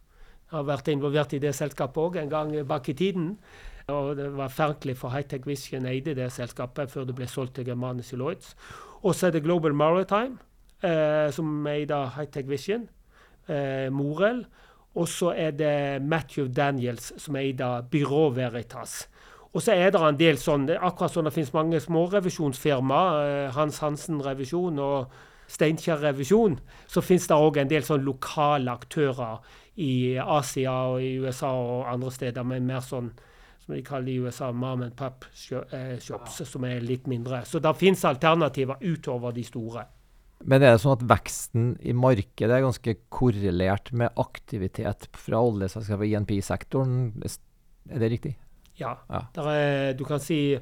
Jeg 0.49 0.57
har 0.57 0.65
vært 0.65 0.89
involvert 0.89 1.33
i 1.33 1.41
det 1.41 1.53
selskapet 1.57 2.01
òg 2.01 2.17
en 2.21 2.33
gang 2.33 2.55
bak 2.69 2.89
i 2.89 2.97
tiden. 2.97 3.37
Og 3.91 4.15
det 4.15 4.29
var 4.37 4.51
Fernkliff 4.53 5.01
for 5.03 5.11
Hightech 5.11 5.47
Vision 5.47 5.85
eide 5.89 6.15
det 6.15 6.29
selskapet 6.31 6.91
før 6.91 7.07
det 7.09 7.15
ble 7.17 7.27
solgt 7.27 7.57
til 7.57 7.67
Germanis 7.67 8.13
Lloyds. 8.15 8.55
Og 9.03 9.15
så 9.15 9.27
er 9.27 9.35
det 9.35 9.43
Global 9.43 9.73
Maritime, 9.75 10.37
eh, 10.83 11.29
som 11.31 11.67
eide 11.67 11.97
Hightech 12.15 12.47
Vision. 12.47 12.87
Eh, 13.47 13.89
Morel. 13.91 14.45
Og 14.95 15.07
så 15.07 15.33
er 15.35 15.51
det 15.51 16.01
Matthew 16.01 16.47
Daniels, 16.47 17.11
som 17.17 17.35
eide 17.35 17.83
Byrå 17.91 18.29
Veritas. 18.29 19.09
Og 19.53 19.61
så 19.61 19.73
er 19.73 19.91
det 19.91 20.01
en 20.01 20.17
del 20.17 20.37
sånn, 20.37 20.69
akkurat 20.69 21.13
sånn 21.13 21.27
det 21.27 21.33
finnes 21.33 21.53
mange 21.53 21.81
smårevisjonsfirmaer, 21.81 23.19
eh, 23.25 23.51
Hans 23.53 23.79
Hansen 23.79 24.21
Revisjon 24.21 24.79
og 24.79 25.11
Steinkjer 25.47 25.99
Revisjon, 26.01 26.57
så 26.87 27.01
finnes 27.01 27.27
det 27.27 27.35
òg 27.35 27.57
en 27.57 27.67
del 27.67 27.83
sånn 27.83 28.05
lokale 28.05 28.71
aktører 28.71 29.43
i 29.77 30.17
Asia 30.17 30.71
og 30.93 31.01
i 31.01 31.17
USA 31.19 31.51
og 31.51 31.85
andre 31.91 32.11
steder 32.11 32.43
med 32.43 32.63
mer 32.63 32.81
sånn 32.81 33.11
som 33.63 33.75
de 33.75 33.81
kaller 33.85 34.11
i 34.11 34.19
USA 34.19 34.51
mom 34.51 34.83
and 34.83 34.95
pop 34.99 35.25
eh, 35.25 35.97
shops, 36.03 36.39
ja. 36.41 36.47
som 36.47 36.65
er 36.67 36.83
litt 36.83 37.07
mindre. 37.07 37.43
Så 37.47 37.61
det 37.63 37.73
finnes 37.79 38.03
alternativer 38.05 38.81
utover 38.83 39.35
de 39.35 39.45
store. 39.47 39.85
Men 40.43 40.59
er 40.59 40.75
det 40.75 40.83
sånn 40.83 40.97
at 40.97 41.05
veksten 41.07 41.67
i 41.79 41.93
markedet 41.95 42.51
er 42.51 42.65
ganske 42.65 42.97
korrelert 43.13 43.93
med 43.95 44.11
aktivitet 44.19 45.07
fra 45.15 45.39
oljeselskapet 45.39 46.09
i 46.09 46.15
INP-sektoren? 46.17 46.97
Er 47.87 48.03
det 48.03 48.11
riktig? 48.11 48.33
Ja. 48.79 48.97
ja. 49.07 49.21
Er, 49.39 49.93
du 49.95 50.03
kan 50.07 50.19
si 50.19 50.57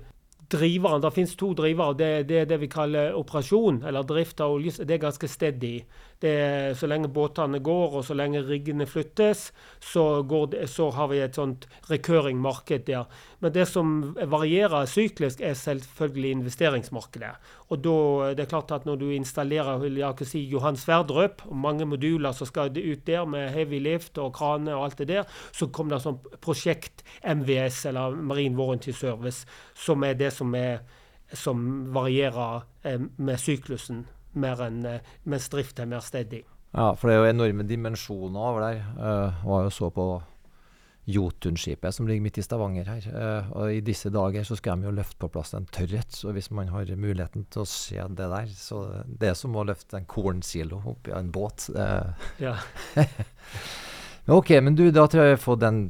driveren, 0.51 1.01
Det 1.01 1.13
finnes 1.15 1.35
to 1.39 1.53
drivere. 1.57 1.97
Det, 1.97 2.11
det 2.29 2.39
er 2.41 2.45
det 2.49 2.59
vi 2.61 2.69
kaller 2.69 3.15
operasjon, 3.17 3.81
eller 3.87 4.05
drift 4.05 4.41
av 4.43 4.57
olje. 4.57 4.85
Det 4.85 4.97
er 4.97 5.05
ganske 5.05 5.27
steady. 5.31 5.79
Det, 6.21 6.77
så 6.77 6.85
lenge 6.85 7.09
båtene 7.09 7.57
går, 7.65 7.95
og 7.97 8.03
så 8.05 8.13
lenge 8.13 8.43
riggene 8.45 8.85
flyttes, 8.85 9.47
så, 9.81 10.03
det, 10.51 10.67
så 10.69 10.91
har 10.93 11.07
vi 11.09 11.17
et 11.17 11.37
sånt 11.37 11.65
recurring 11.89 12.37
marked 12.37 12.85
der. 12.85 13.09
Men 13.41 13.55
det 13.55 13.65
som 13.71 14.13
varierer 14.29 14.85
syklisk, 14.85 15.41
er 15.41 15.57
selvfølgelig 15.57 16.35
investeringsmarkedet. 16.35 17.31
Og 17.73 17.81
da, 17.81 17.95
det 18.37 18.45
er 18.45 18.51
klart 18.53 18.75
at 18.75 18.85
når 18.85 19.01
du 19.01 19.07
installerer 19.15 19.81
jeg 19.89 20.29
si, 20.29 20.43
Johan 20.51 20.77
Sverdrup, 20.77 21.41
og 21.47 21.57
mange 21.57 21.89
moduler 21.89 22.37
som 22.37 22.49
skal 22.49 22.69
ut 22.69 23.05
der 23.07 23.25
med 23.25 23.49
heavy 23.55 23.81
lift 23.81 24.21
og 24.21 24.35
krane 24.37 24.75
og 24.77 24.85
alt 24.85 25.01
det 25.01 25.09
der, 25.15 25.35
så 25.57 25.71
kommer 25.73 25.97
det 25.97 26.03
sånn 26.05 26.21
prosjekt 26.43 27.01
MVS, 27.25 27.87
eller 27.89 28.13
Marine 28.13 28.57
Warranty 28.61 28.93
Service, 28.93 29.49
som 29.73 30.05
er 30.05 30.21
det 30.21 30.29
som, 30.37 30.53
er, 30.53 30.83
som 31.33 31.87
varierer 31.97 32.67
eh, 32.85 33.01
med 33.17 33.41
syklusen 33.41 34.05
mer 34.33 34.65
enn 34.67 34.83
eh, 34.87 35.13
mens 35.29 35.49
drift 35.51 35.79
er 35.79 35.89
mer 35.89 36.03
steady. 36.05 36.43
Ja, 36.71 36.91
for 36.95 37.09
det 37.09 37.15
er 37.15 37.23
jo 37.23 37.31
enorme 37.33 37.65
dimensjoner 37.67 38.51
over 38.51 38.63
der. 38.63 38.83
Uh, 38.95 39.41
var 39.43 39.65
jo 39.65 39.71
så 39.75 39.89
på 39.91 40.05
Jotunskipet 41.11 41.95
som 41.95 42.07
ligger 42.07 42.23
midt 42.23 42.37
i 42.39 42.43
Stavanger 42.45 42.87
her. 42.87 43.07
Uh, 43.11 43.49
og 43.57 43.73
i 43.75 43.81
disse 43.83 44.11
dager 44.13 44.45
så 44.47 44.55
skal 44.55 44.79
de 44.79 44.87
jo 44.87 44.93
løfte 44.95 45.19
på 45.19 45.31
plass 45.33 45.51
en 45.57 45.67
tørrhet. 45.67 46.13
Så 46.15 46.31
hvis 46.31 46.47
man 46.55 46.71
har 46.71 46.87
muligheten 46.95 47.43
til 47.51 47.65
å 47.65 47.67
se 47.67 47.99
det 47.99 48.29
der, 48.31 48.53
så 48.55 48.85
det 49.03 49.33
er 49.33 49.35
som 49.39 49.57
å 49.57 49.65
løfte 49.67 49.99
en 49.99 50.07
kornsilo 50.07 50.79
oppi 50.93 51.11
en 51.17 51.33
båt. 51.33 51.67
Uh. 51.75 52.31
Ja. 52.39 52.55
ok, 54.39 54.55
men 54.63 54.79
du, 54.79 54.87
da 54.95 55.09
tror 55.11 55.25
jeg 55.25 55.33
jeg 55.33 55.39
har 55.41 55.43
fått 55.43 55.67
en 55.67 55.83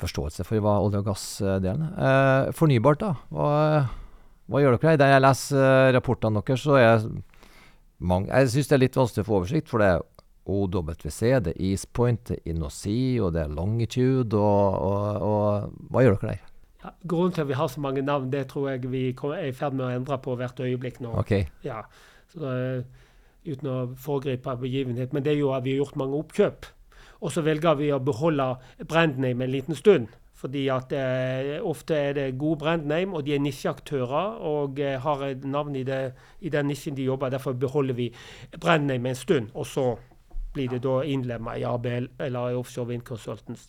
forståelse 0.00 0.44
for 0.44 0.64
hva 0.64 0.78
olje- 0.84 1.04
og 1.04 1.12
gassdelen 1.12 1.86
er. 1.92 2.50
fornybart, 2.56 3.04
da? 3.04 3.14
Hva 3.32 3.52
hva 4.46 4.62
gjør 4.62 4.76
dere? 4.76 4.98
Der 5.00 5.14
jeg 5.14 5.24
leser 5.24 5.94
rapportene 5.96 6.42
deres, 6.42 6.66
så 6.66 6.76
er 6.78 7.06
mange 7.98 8.28
Jeg 8.28 8.52
syns 8.52 8.68
det 8.68 8.76
er 8.76 8.84
litt 8.84 8.98
vanskelig 8.98 9.24
å 9.24 9.28
få 9.28 9.38
oversikt, 9.40 9.70
for 9.70 9.82
det 9.82 9.88
er 9.94 10.04
OWC, 10.46 11.22
det 11.42 11.54
er 11.54 11.62
Eastpoint, 11.70 12.28
det 12.28 12.36
er 12.36 12.52
Innosi, 12.52 13.16
og 13.18 13.32
det 13.34 13.42
er 13.42 13.54
Longitude, 13.56 14.38
og, 14.38 14.76
og, 14.86 15.24
og 15.26 15.90
Hva 15.90 16.04
gjør 16.04 16.20
dere 16.20 16.36
der? 16.36 16.52
Ja, 16.84 16.92
grunnen 17.08 17.34
til 17.34 17.42
at 17.42 17.48
vi 17.48 17.58
har 17.58 17.72
så 17.72 17.82
mange 17.82 18.04
navn, 18.06 18.30
det 18.30 18.44
tror 18.52 18.68
jeg 18.70 18.92
vi 18.92 19.08
er 19.10 19.48
i 19.48 19.56
ferd 19.56 19.74
med 19.74 19.88
å 19.88 19.94
endre 19.96 20.20
på 20.22 20.36
hvert 20.38 20.60
øyeblikk 20.62 21.00
nå. 21.02 21.16
Okay. 21.24 21.48
Ja, 21.66 21.80
så 22.30 22.52
uten 23.46 23.70
å 23.70 23.78
foregripe 24.00 24.54
begivenhet. 24.60 25.14
Men 25.14 25.24
det 25.24 25.34
er 25.34 25.40
jo 25.40 25.52
at 25.56 25.64
vi 25.64 25.74
har 25.74 25.84
gjort 25.84 25.98
mange 26.00 26.20
oppkjøp. 26.20 26.68
Og 27.24 27.32
så 27.32 27.42
velger 27.46 27.78
vi 27.78 27.90
å 27.94 28.02
beholde 28.02 28.48
brandname 28.84 29.46
en 29.46 29.52
liten 29.52 29.78
stund. 29.78 30.10
Fordi 30.36 30.66
at 30.68 30.92
eh, 30.92 31.54
ofte 31.64 31.96
er 31.96 32.12
det 32.12 32.38
gode 32.38 32.58
brandname, 32.60 33.16
og 33.16 33.24
de 33.24 33.34
er 33.34 33.40
nisjeaktører 33.40 34.36
og 34.44 34.80
eh, 34.80 34.98
har 35.00 35.22
et 35.24 35.44
navn 35.44 35.76
i, 35.76 35.82
det, 35.82 36.12
i, 36.40 36.52
den 36.52 36.68
nisjen 36.68 36.96
de 36.96 37.06
jobber. 37.08 37.32
Derfor 37.32 37.56
beholder 37.56 37.96
vi 37.96 38.10
brandname 38.60 39.08
en 39.08 39.16
stund, 39.16 39.48
og 39.54 39.66
så 39.66 39.94
blir 40.52 40.68
det 40.72 40.82
da 40.84 41.00
innlemma 41.04 41.56
i 41.56 41.64
ABL 41.68 42.10
eller 42.20 42.50
i 42.50 42.56
Offshore 42.56 42.90
Wind 42.92 43.04
Consultants. 43.08 43.68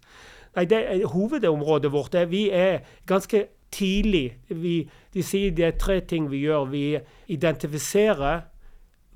Nei, 0.56 0.66
det, 0.68 1.06
Hovedområdet 1.12 1.92
vårt 1.92 2.16
er 2.16 2.28
vi 2.32 2.50
er 2.52 2.84
ganske 3.08 3.46
tidlig. 3.72 4.38
Vi, 4.50 4.82
de 5.14 5.24
sier 5.24 5.56
det 5.56 5.66
er 5.66 5.80
tre 5.80 6.00
ting 6.08 6.30
vi 6.32 6.44
gjør. 6.46 6.68
Vi 6.72 6.86
identifiserer 7.32 8.48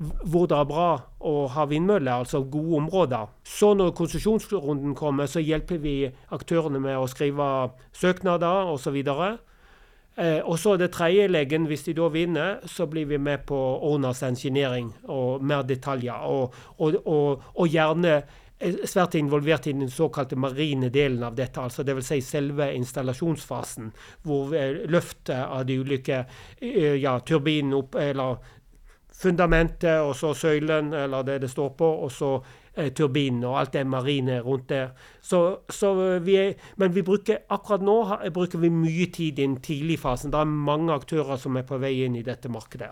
hvor 0.02 0.48
det 0.50 0.58
er 0.58 0.68
bra 0.70 0.88
å 1.20 1.36
ha 1.54 1.68
vindmøller, 1.70 2.24
altså 2.24 2.42
gode 2.50 2.80
områder. 2.82 3.30
Så 3.46 3.74
når 3.78 3.94
konsesjonsrunden 3.98 4.96
kommer, 4.98 5.30
så 5.30 5.44
hjelper 5.44 5.82
vi 5.84 5.96
aktørene 6.34 6.82
med 6.82 6.98
å 6.98 7.08
skrive 7.12 7.48
søknader 7.98 8.72
osv. 8.74 8.98
Eh, 10.18 10.40
og 10.42 10.58
så 10.60 10.76
det 10.78 10.92
tredje 10.96 11.30
leggen, 11.30 11.68
hvis 11.70 11.86
de 11.88 11.96
da 11.98 12.10
vinner, 12.12 12.62
så 12.68 12.88
blir 12.90 13.08
vi 13.12 13.20
med 13.22 13.46
på 13.48 13.58
owners 13.88 14.24
engineering 14.28 14.92
og 15.08 15.44
mer 15.44 15.68
detaljer. 15.68 16.26
Og, 16.28 16.56
og, 16.80 16.98
og, 17.06 17.44
og 17.54 17.70
gjerne 17.70 18.16
eh, 18.18 18.82
svært 18.90 19.20
involvert 19.22 19.70
i 19.70 19.76
den 19.78 19.92
såkalte 19.92 20.36
marine 20.36 20.90
delen 20.90 21.24
av 21.24 21.38
dette. 21.38 21.62
altså 21.62 21.86
Dvs. 21.88 22.10
Si 22.10 22.20
selve 22.26 22.72
installasjonsfasen, 22.74 23.94
hvor 24.26 24.56
eh, 24.58 24.82
løftet 24.90 25.46
av 25.46 25.64
de 25.70 25.78
ulike 25.78 26.24
eh, 26.60 26.98
ja, 26.98 27.20
turbinene 27.22 27.80
opp, 27.80 27.96
eller 28.02 28.58
fundamentet, 29.22 30.00
og 30.02 30.16
så 30.16 30.34
søylen, 30.34 30.94
eller 30.94 31.24
det 31.28 31.42
det 31.42 31.52
står 31.52 31.70
på, 31.78 31.90
og 32.06 32.12
så 32.12 32.32
eh, 32.74 32.92
turbinen 32.94 33.44
og 33.44 33.60
alt 33.60 33.74
det 33.74 33.86
marine 33.88 34.40
rundt 34.42 34.70
der. 34.70 34.90
Så, 35.22 35.58
så 35.70 35.94
vi 36.20 36.36
er, 36.36 36.54
men 36.78 36.96
vi 36.96 37.02
bruker, 37.06 37.44
akkurat 37.50 37.86
nå 37.86 37.98
bruker 38.34 38.60
vi 38.60 38.70
mye 38.70 39.12
tid 39.14 39.40
i 39.40 39.44
den 39.44 39.60
tidlige 39.62 40.02
fasen. 40.02 40.32
Det 40.32 40.40
er 40.40 40.52
mange 40.72 40.94
aktører 40.94 41.38
som 41.38 41.58
er 41.58 41.68
på 41.68 41.80
vei 41.82 42.02
inn 42.06 42.16
i 42.16 42.26
dette 42.26 42.50
markedet. 42.50 42.92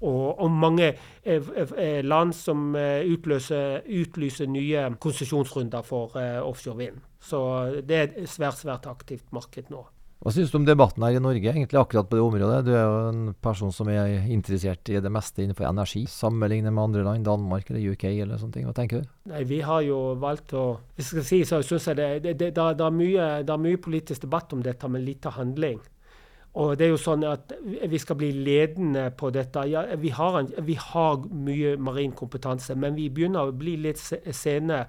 Og, 0.00 0.38
og 0.38 0.50
mange 0.52 0.90
eh, 1.24 1.42
eh, 1.76 2.04
land 2.04 2.34
som 2.36 2.74
eh, 2.76 3.06
utløser, 3.08 3.80
utlyser 3.88 4.46
nye 4.52 4.90
konsesjonsrunder 5.00 5.82
for 5.82 6.18
eh, 6.20 6.40
offshore 6.44 6.76
vind. 6.82 7.00
Så 7.20 7.40
det 7.82 7.96
er 7.96 8.10
et 8.10 8.28
svært, 8.28 8.60
svært 8.60 8.86
aktivt 8.90 9.32
marked 9.32 9.72
nå. 9.72 9.86
Hva 10.16 10.32
syns 10.32 10.50
du 10.50 10.56
om 10.56 10.64
debatten 10.64 11.04
her 11.04 11.18
i 11.18 11.20
Norge, 11.20 11.52
egentlig 11.52 11.76
akkurat 11.78 12.08
på 12.08 12.16
det 12.16 12.22
området? 12.24 12.60
Du 12.64 12.70
er 12.72 12.86
jo 12.86 13.00
en 13.10 13.34
person 13.44 13.72
som 13.74 13.90
er 13.92 14.24
interessert 14.32 14.88
i 14.88 15.00
det 15.02 15.12
meste 15.12 15.44
innenfor 15.44 15.68
energi, 15.68 16.06
sammenlignet 16.08 16.72
med 16.72 16.82
andre 16.86 17.02
land, 17.04 17.26
Danmark 17.26 17.68
eller 17.70 17.92
UK 17.92 18.06
eller 18.08 18.40
sånne 18.40 18.56
ting. 18.56 18.64
Hva 18.66 18.72
tenker 18.76 19.04
du? 19.04 19.10
Nei, 19.30 19.42
Vi 19.44 19.60
har 19.60 19.84
jo 19.84 19.98
valgt 20.22 20.56
å 20.56 20.64
Hvis 20.96 21.12
jeg 21.12 21.12
skal 21.12 21.26
si 21.28 21.42
så 21.44 21.60
syns 21.62 21.90
jeg 21.92 22.00
det, 22.00 22.08
det, 22.24 22.32
det, 22.40 22.48
det, 22.56 22.64
det, 22.80 22.86
er 22.86 22.96
mye, 22.96 23.28
det 23.44 23.52
er 23.52 23.62
mye 23.68 23.82
politisk 23.82 24.24
debatt 24.24 24.56
om 24.56 24.64
dette, 24.64 24.88
men 24.88 25.04
lite 25.04 25.34
handling. 25.36 25.84
Og 26.56 26.72
det 26.80 26.86
er 26.86 26.94
jo 26.94 27.00
sånn 27.00 27.24
at 27.28 27.52
Vi 27.60 28.00
skal 28.00 28.16
bli 28.16 28.32
ledende 28.32 29.10
på 29.12 29.28
dette. 29.30 29.66
Ja, 29.68 29.84
vi, 30.00 30.14
har 30.16 30.40
en, 30.40 30.48
vi 30.64 30.78
har 30.80 31.20
mye 31.28 31.76
marin 31.76 32.16
kompetanse, 32.16 32.74
men 32.74 32.96
vi 32.96 33.10
begynner 33.12 33.50
å 33.50 33.56
bli 33.56 33.76
litt 33.84 34.00
sene 34.00 34.86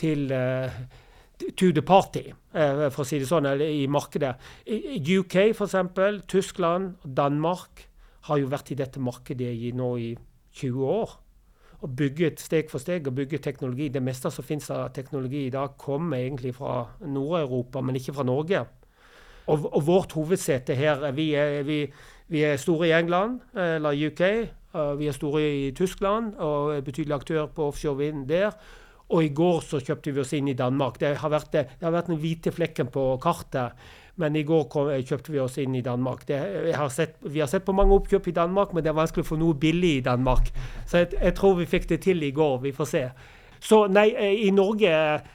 til 0.00 0.26
uh, 0.34 0.74
to 1.56 1.72
the 1.72 1.82
party, 1.82 2.32
eh, 2.54 2.86
for 2.90 3.04
å 3.04 3.08
si 3.08 3.18
det 3.20 3.28
sånn, 3.28 3.46
eller 3.48 3.68
i 3.68 3.86
markedet. 3.90 4.34
UK 4.66 5.50
f.eks., 5.52 5.76
Tyskland 6.30 6.94
Danmark 7.04 7.88
har 8.28 8.40
jo 8.40 8.48
vært 8.48 8.72
i 8.72 8.78
dette 8.78 9.02
markedet 9.02 9.50
i, 9.52 9.72
nå 9.76 9.90
i 10.00 10.14
20 10.56 10.88
år. 10.88 11.18
Og 11.84 11.96
bygget 11.98 12.40
steg 12.40 12.70
for 12.72 12.80
steg 12.80 13.10
og 13.10 13.16
bygget 13.18 13.44
teknologi. 13.44 13.90
Det 13.92 14.02
meste 14.02 14.30
som 14.32 14.46
finnes 14.46 14.70
av 14.72 14.88
teknologi 14.96 15.46
i 15.46 15.52
dag, 15.52 15.76
kommer 15.76 16.22
egentlig 16.22 16.54
fra 16.56 16.86
Nord-Europa, 17.04 17.82
men 17.84 17.98
ikke 18.00 18.14
fra 18.16 18.24
Norge. 18.24 18.64
Og, 19.46 19.66
og 19.76 19.82
vårt 19.84 20.14
hovedsete 20.16 20.74
her 20.78 21.02
vi 21.12 21.34
er, 21.36 21.58
vi, 21.68 21.82
vi 22.32 22.44
er 22.48 22.56
store 22.56 22.88
i 22.88 22.94
England 22.96 23.42
eller 23.52 23.92
UK. 24.06 24.22
Vi 24.96 25.10
er 25.10 25.12
store 25.12 25.42
i 25.44 25.66
Tyskland 25.76 26.32
og 26.40 26.72
er 26.78 26.86
betydelig 26.86 27.18
aktør 27.18 27.50
på 27.52 27.68
offshore 27.68 27.98
vind 27.98 28.24
der. 28.30 28.56
Og 29.12 29.26
i 29.26 29.32
går 29.36 29.60
så 29.66 29.82
kjøpte 29.84 30.14
vi 30.14 30.22
oss 30.22 30.32
inn 30.36 30.48
i 30.48 30.56
Danmark. 30.56 30.96
Det 31.00 31.16
har 31.20 31.32
vært, 31.32 31.52
det 31.52 31.84
har 31.84 31.92
vært 31.92 32.08
den 32.08 32.20
hvite 32.22 32.52
flekken 32.54 32.88
på 32.92 33.12
kartet. 33.22 33.76
Men 34.16 34.36
i 34.38 34.44
går 34.46 34.68
kom, 34.70 34.88
kjøpte 34.94 35.32
vi 35.34 35.40
oss 35.42 35.58
inn 35.58 35.74
i 35.74 35.82
Danmark. 35.84 36.22
Det, 36.28 36.38
har 36.76 36.90
sett, 36.94 37.16
vi 37.20 37.42
har 37.42 37.50
sett 37.50 37.66
på 37.66 37.74
mange 37.74 37.96
oppkjøp 37.98 38.30
i 38.30 38.36
Danmark, 38.36 38.72
men 38.72 38.84
det 38.84 38.92
er 38.92 39.00
vanskelig 39.00 39.26
å 39.26 39.30
få 39.32 39.38
noe 39.40 39.58
billig 39.58 39.96
i 39.98 40.04
Danmark. 40.06 40.52
Så 40.86 41.02
jeg, 41.02 41.16
jeg 41.18 41.34
tror 41.36 41.58
vi 41.58 41.68
fikk 41.68 41.88
det 41.90 42.00
til 42.06 42.22
i 42.22 42.30
går. 42.34 42.60
Vi 42.62 42.72
får 42.76 42.90
se. 42.92 43.02
Så 43.64 43.84
nei, 43.90 44.10
i 44.46 44.52
Norge 44.54 44.92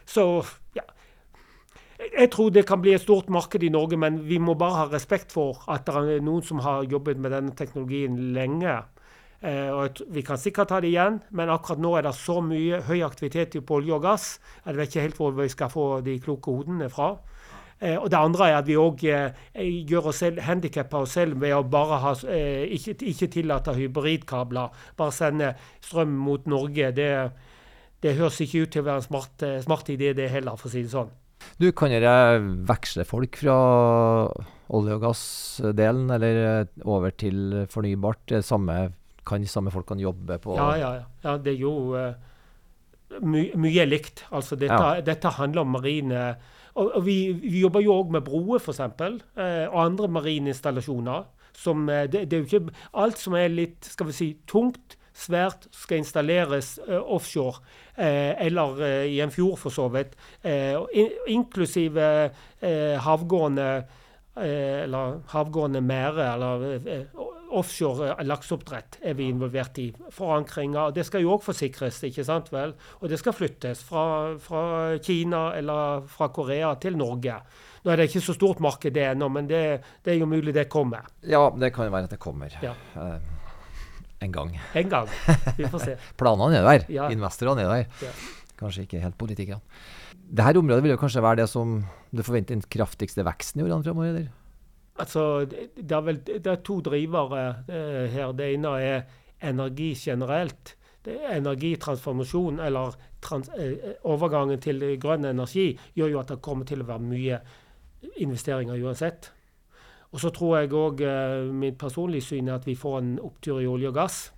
så 0.07 0.25
ja. 0.77 0.85
Jeg 1.99 2.29
tror 2.31 2.53
det 2.55 2.63
kan 2.69 2.79
bli 2.79 2.93
et 2.95 3.03
stort 3.03 3.27
marked 3.33 3.63
i 3.65 3.71
Norge, 3.73 3.97
men 3.99 4.21
vi 4.29 4.37
må 4.39 4.55
bare 4.55 4.85
ha 4.85 4.85
respekt 4.93 5.33
for 5.35 5.59
at 5.67 5.83
det 5.89 6.15
er 6.15 6.23
noen 6.23 6.45
som 6.45 6.61
har 6.63 6.87
jobbet 6.87 7.19
med 7.19 7.35
denne 7.35 7.51
teknologien 7.59 8.15
lenge. 8.37 8.77
Eh, 9.41 9.71
og 9.71 10.01
Vi 10.11 10.21
kan 10.21 10.37
sikkert 10.37 10.67
ta 10.67 10.79
det 10.83 10.91
igjen, 10.91 11.21
men 11.31 11.49
akkurat 11.49 11.79
nå 11.79 11.93
er 11.95 12.03
det 12.03 12.15
så 12.17 12.41
mye 12.43 12.81
høy 12.83 12.99
aktivitet 13.05 13.55
på 13.63 13.79
olje 13.79 13.95
og 13.95 14.03
gass. 14.03 14.39
Jeg 14.65 14.75
vet 14.75 14.89
ikke 14.89 15.05
helt 15.05 15.19
hvor 15.21 15.35
vi 15.37 15.47
skal 15.51 15.71
få 15.71 15.85
de 16.03 16.17
kloke 16.19 16.51
hodene 16.51 16.89
fra. 16.91 17.13
Eh, 17.79 17.95
og 17.95 18.09
Det 18.11 18.19
andre 18.19 18.49
er 18.49 18.57
at 18.57 18.67
vi 18.67 18.75
òg 18.75 19.05
eh, 19.07 19.31
gjør 19.87 20.11
oss 20.11 20.19
selv, 20.25 20.41
handikapper 20.43 21.05
oss 21.05 21.15
selv 21.15 21.39
ved 21.39 21.55
å 21.55 21.63
bare 21.63 22.01
ha, 22.03 22.13
ikke, 22.67 22.97
ikke 22.99 23.31
tillate 23.31 23.77
hybridkabler. 23.77 24.75
Bare 24.97 25.15
sende 25.15 25.53
strøm 25.79 26.19
mot 26.19 26.45
Norge. 26.45 26.91
Det, 26.91 27.09
det 28.03 28.17
høres 28.19 28.41
ikke 28.43 28.65
ut 28.65 28.75
til 28.75 28.83
å 28.83 28.89
være 28.91 29.05
en 29.05 29.07
smart, 29.07 29.49
smart 29.63 29.95
idé, 29.95 30.11
det 30.13 30.29
heller, 30.35 30.59
for 30.59 30.67
å 30.67 30.75
si 30.75 30.83
det 30.83 30.91
sånn. 30.91 31.15
Du, 31.59 31.71
Kan 31.71 31.93
dere 31.95 32.41
veksle 32.67 33.05
folk 33.07 33.39
fra 33.39 33.55
olje- 34.69 34.95
og 34.99 35.01
gassdelen 35.01 36.11
eller 36.11 36.67
over 36.83 37.15
til 37.15 37.63
fornybart? 37.71 38.25
Det 38.27 38.43
samme, 38.43 38.89
kan 39.29 39.45
de 39.45 39.49
samme 39.51 39.73
folkene 39.73 40.03
jobbe 40.03 40.39
på 40.43 40.57
Ja, 40.57 40.71
ja. 40.79 40.93
ja 41.23 41.37
det 41.37 41.53
er 41.55 41.61
jo 41.61 41.73
uh, 41.93 42.13
my, 43.21 43.51
mye 43.57 43.85
likt. 43.87 44.25
Altså, 44.29 44.57
dette, 44.59 44.79
ja. 44.79 45.03
dette 45.05 45.37
handler 45.37 45.63
om 45.63 45.77
marine 45.77 46.23
og, 46.79 46.91
og 46.95 47.05
vi, 47.05 47.17
vi, 47.33 47.59
jobber 47.63 47.83
jo 47.83 47.97
òg 47.99 48.13
med 48.15 48.23
broer, 48.27 48.61
f.eks., 48.61 48.79
eh, 48.79 49.65
og 49.67 49.81
andre 49.83 50.07
marine 50.19 50.53
installasjoner. 50.53 51.27
Som, 51.59 51.89
eh, 51.91 52.05
det, 52.11 52.27
det, 52.31 52.37
er 52.37 52.45
jo 52.45 52.47
ikke 52.47 52.77
alt 53.03 53.19
som 53.19 53.35
er 53.35 53.51
litt 53.51 53.89
skal 53.91 54.09
vi 54.09 54.15
si, 54.15 54.29
tungt, 54.47 54.95
svært, 55.19 55.67
skal 55.75 55.99
installeres 55.99 56.77
uh, 56.87 57.01
offshore. 57.03 57.59
Eh, 57.99 58.31
eller 58.45 58.77
uh, 58.79 59.07
i 59.09 59.17
en 59.19 59.33
fjord, 59.33 59.57
for 59.59 59.75
så 59.75 59.89
vidt. 59.91 60.13
Eh, 60.47 60.77
in, 60.95 61.09
inklusive 61.39 62.05
havgående 63.03 63.71
eller 64.39 65.17
havgående 65.33 65.81
mære, 65.83 66.25
eller 66.33 66.61
offshore 67.49 68.13
lakseoppdrett 68.25 68.99
er 69.05 69.15
vi 69.17 69.29
involvert 69.31 69.77
i. 69.81 69.87
Forankringer. 70.13 70.93
Det 70.95 71.05
skal 71.07 71.23
jo 71.23 71.33
òg 71.35 71.43
forsikres, 71.45 72.01
ikke 72.07 72.25
sant 72.27 72.51
vel? 72.53 72.75
Og 73.01 73.09
det 73.11 73.19
skal 73.21 73.35
flyttes 73.35 73.81
fra, 73.85 74.05
fra, 74.43 74.63
Kina 75.03 75.49
eller 75.57 76.05
fra 76.09 76.29
Korea 76.35 76.73
til 76.81 76.97
Norge. 76.99 77.39
Nå 77.83 77.91
er 77.91 78.01
det 78.01 78.09
ikke 78.09 78.23
så 78.25 78.35
stort 78.35 78.61
marked 78.63 78.93
det 78.95 79.05
ennå, 79.11 79.29
men 79.33 79.47
det, 79.49 79.63
det, 80.03 80.13
er 80.13 80.19
jo 80.21 80.29
mulig 80.29 80.53
det 80.55 80.67
kommer. 80.71 81.07
Ja, 81.23 81.47
det 81.55 81.71
kan 81.75 81.89
jo 81.89 81.95
være 81.95 82.09
at 82.09 82.15
det 82.15 82.21
kommer. 82.21 82.53
Ja. 82.63 82.75
Uh, 82.95 83.17
en 84.19 84.35
gang. 84.35 84.57
En 84.75 84.91
gang. 84.91 85.07
Vi 85.57 85.69
får 85.71 85.85
se. 85.85 85.95
Planene 86.19 86.59
er 86.59 86.67
der. 86.67 86.89
Ja. 86.91 87.07
Investorene 87.13 87.63
er 87.65 87.71
der. 87.71 88.03
Ja. 88.03 88.13
Kanskje 88.59 88.83
ikke 88.83 88.99
helt 89.01 89.17
politikerne. 89.19 89.63
Dette 90.29 90.59
området 90.59 90.83
vil 90.85 90.93
jo 90.93 90.99
kanskje 91.01 91.23
være 91.25 91.41
det 91.41 91.47
som 91.49 91.79
du 92.13 92.21
forventer 92.25 92.53
den 92.53 92.65
kraftigste 92.69 93.23
veksten 93.25 93.61
i 93.61 93.65
årene 93.65 93.85
framover? 93.85 94.27
Altså, 94.99 95.45
det 95.45 95.91
er, 95.91 96.03
vel, 96.03 96.19
det 96.27 96.47
er 96.47 96.59
to 96.65 96.79
drivere 96.83 97.43
eh, 97.69 98.05
her. 98.11 98.33
Det 98.35 98.51
ene 98.53 98.75
er 98.83 99.01
energi 99.47 99.93
generelt. 99.95 100.75
Det 101.05 101.15
er 101.15 101.37
energitransformasjon, 101.37 102.59
eller 102.59 102.97
trans, 103.23 103.49
eh, 103.55 103.95
overgangen 104.03 104.59
til 104.59 104.83
grønn 104.99 105.25
energi, 105.25 105.71
gjør 105.95 106.11
jo 106.13 106.19
at 106.19 106.33
det 106.33 106.41
kommer 106.43 106.67
til 106.67 106.83
å 106.83 106.89
være 106.89 107.05
mye 107.07 107.39
investeringer 108.19 108.83
uansett. 108.83 109.31
Og 110.11 110.19
så 110.23 110.31
tror 110.33 110.57
jeg 110.57 110.73
òg, 110.73 111.01
eh, 111.05 111.53
mitt 111.53 111.77
personlige 111.77 112.25
syn 112.25 112.49
er 112.49 112.55
at 112.55 112.65
vi 112.65 112.75
får 112.75 112.97
en 112.97 113.19
opptur 113.19 113.61
i 113.61 113.67
olje 113.67 113.87
og 113.87 113.95
gass. 113.95 114.31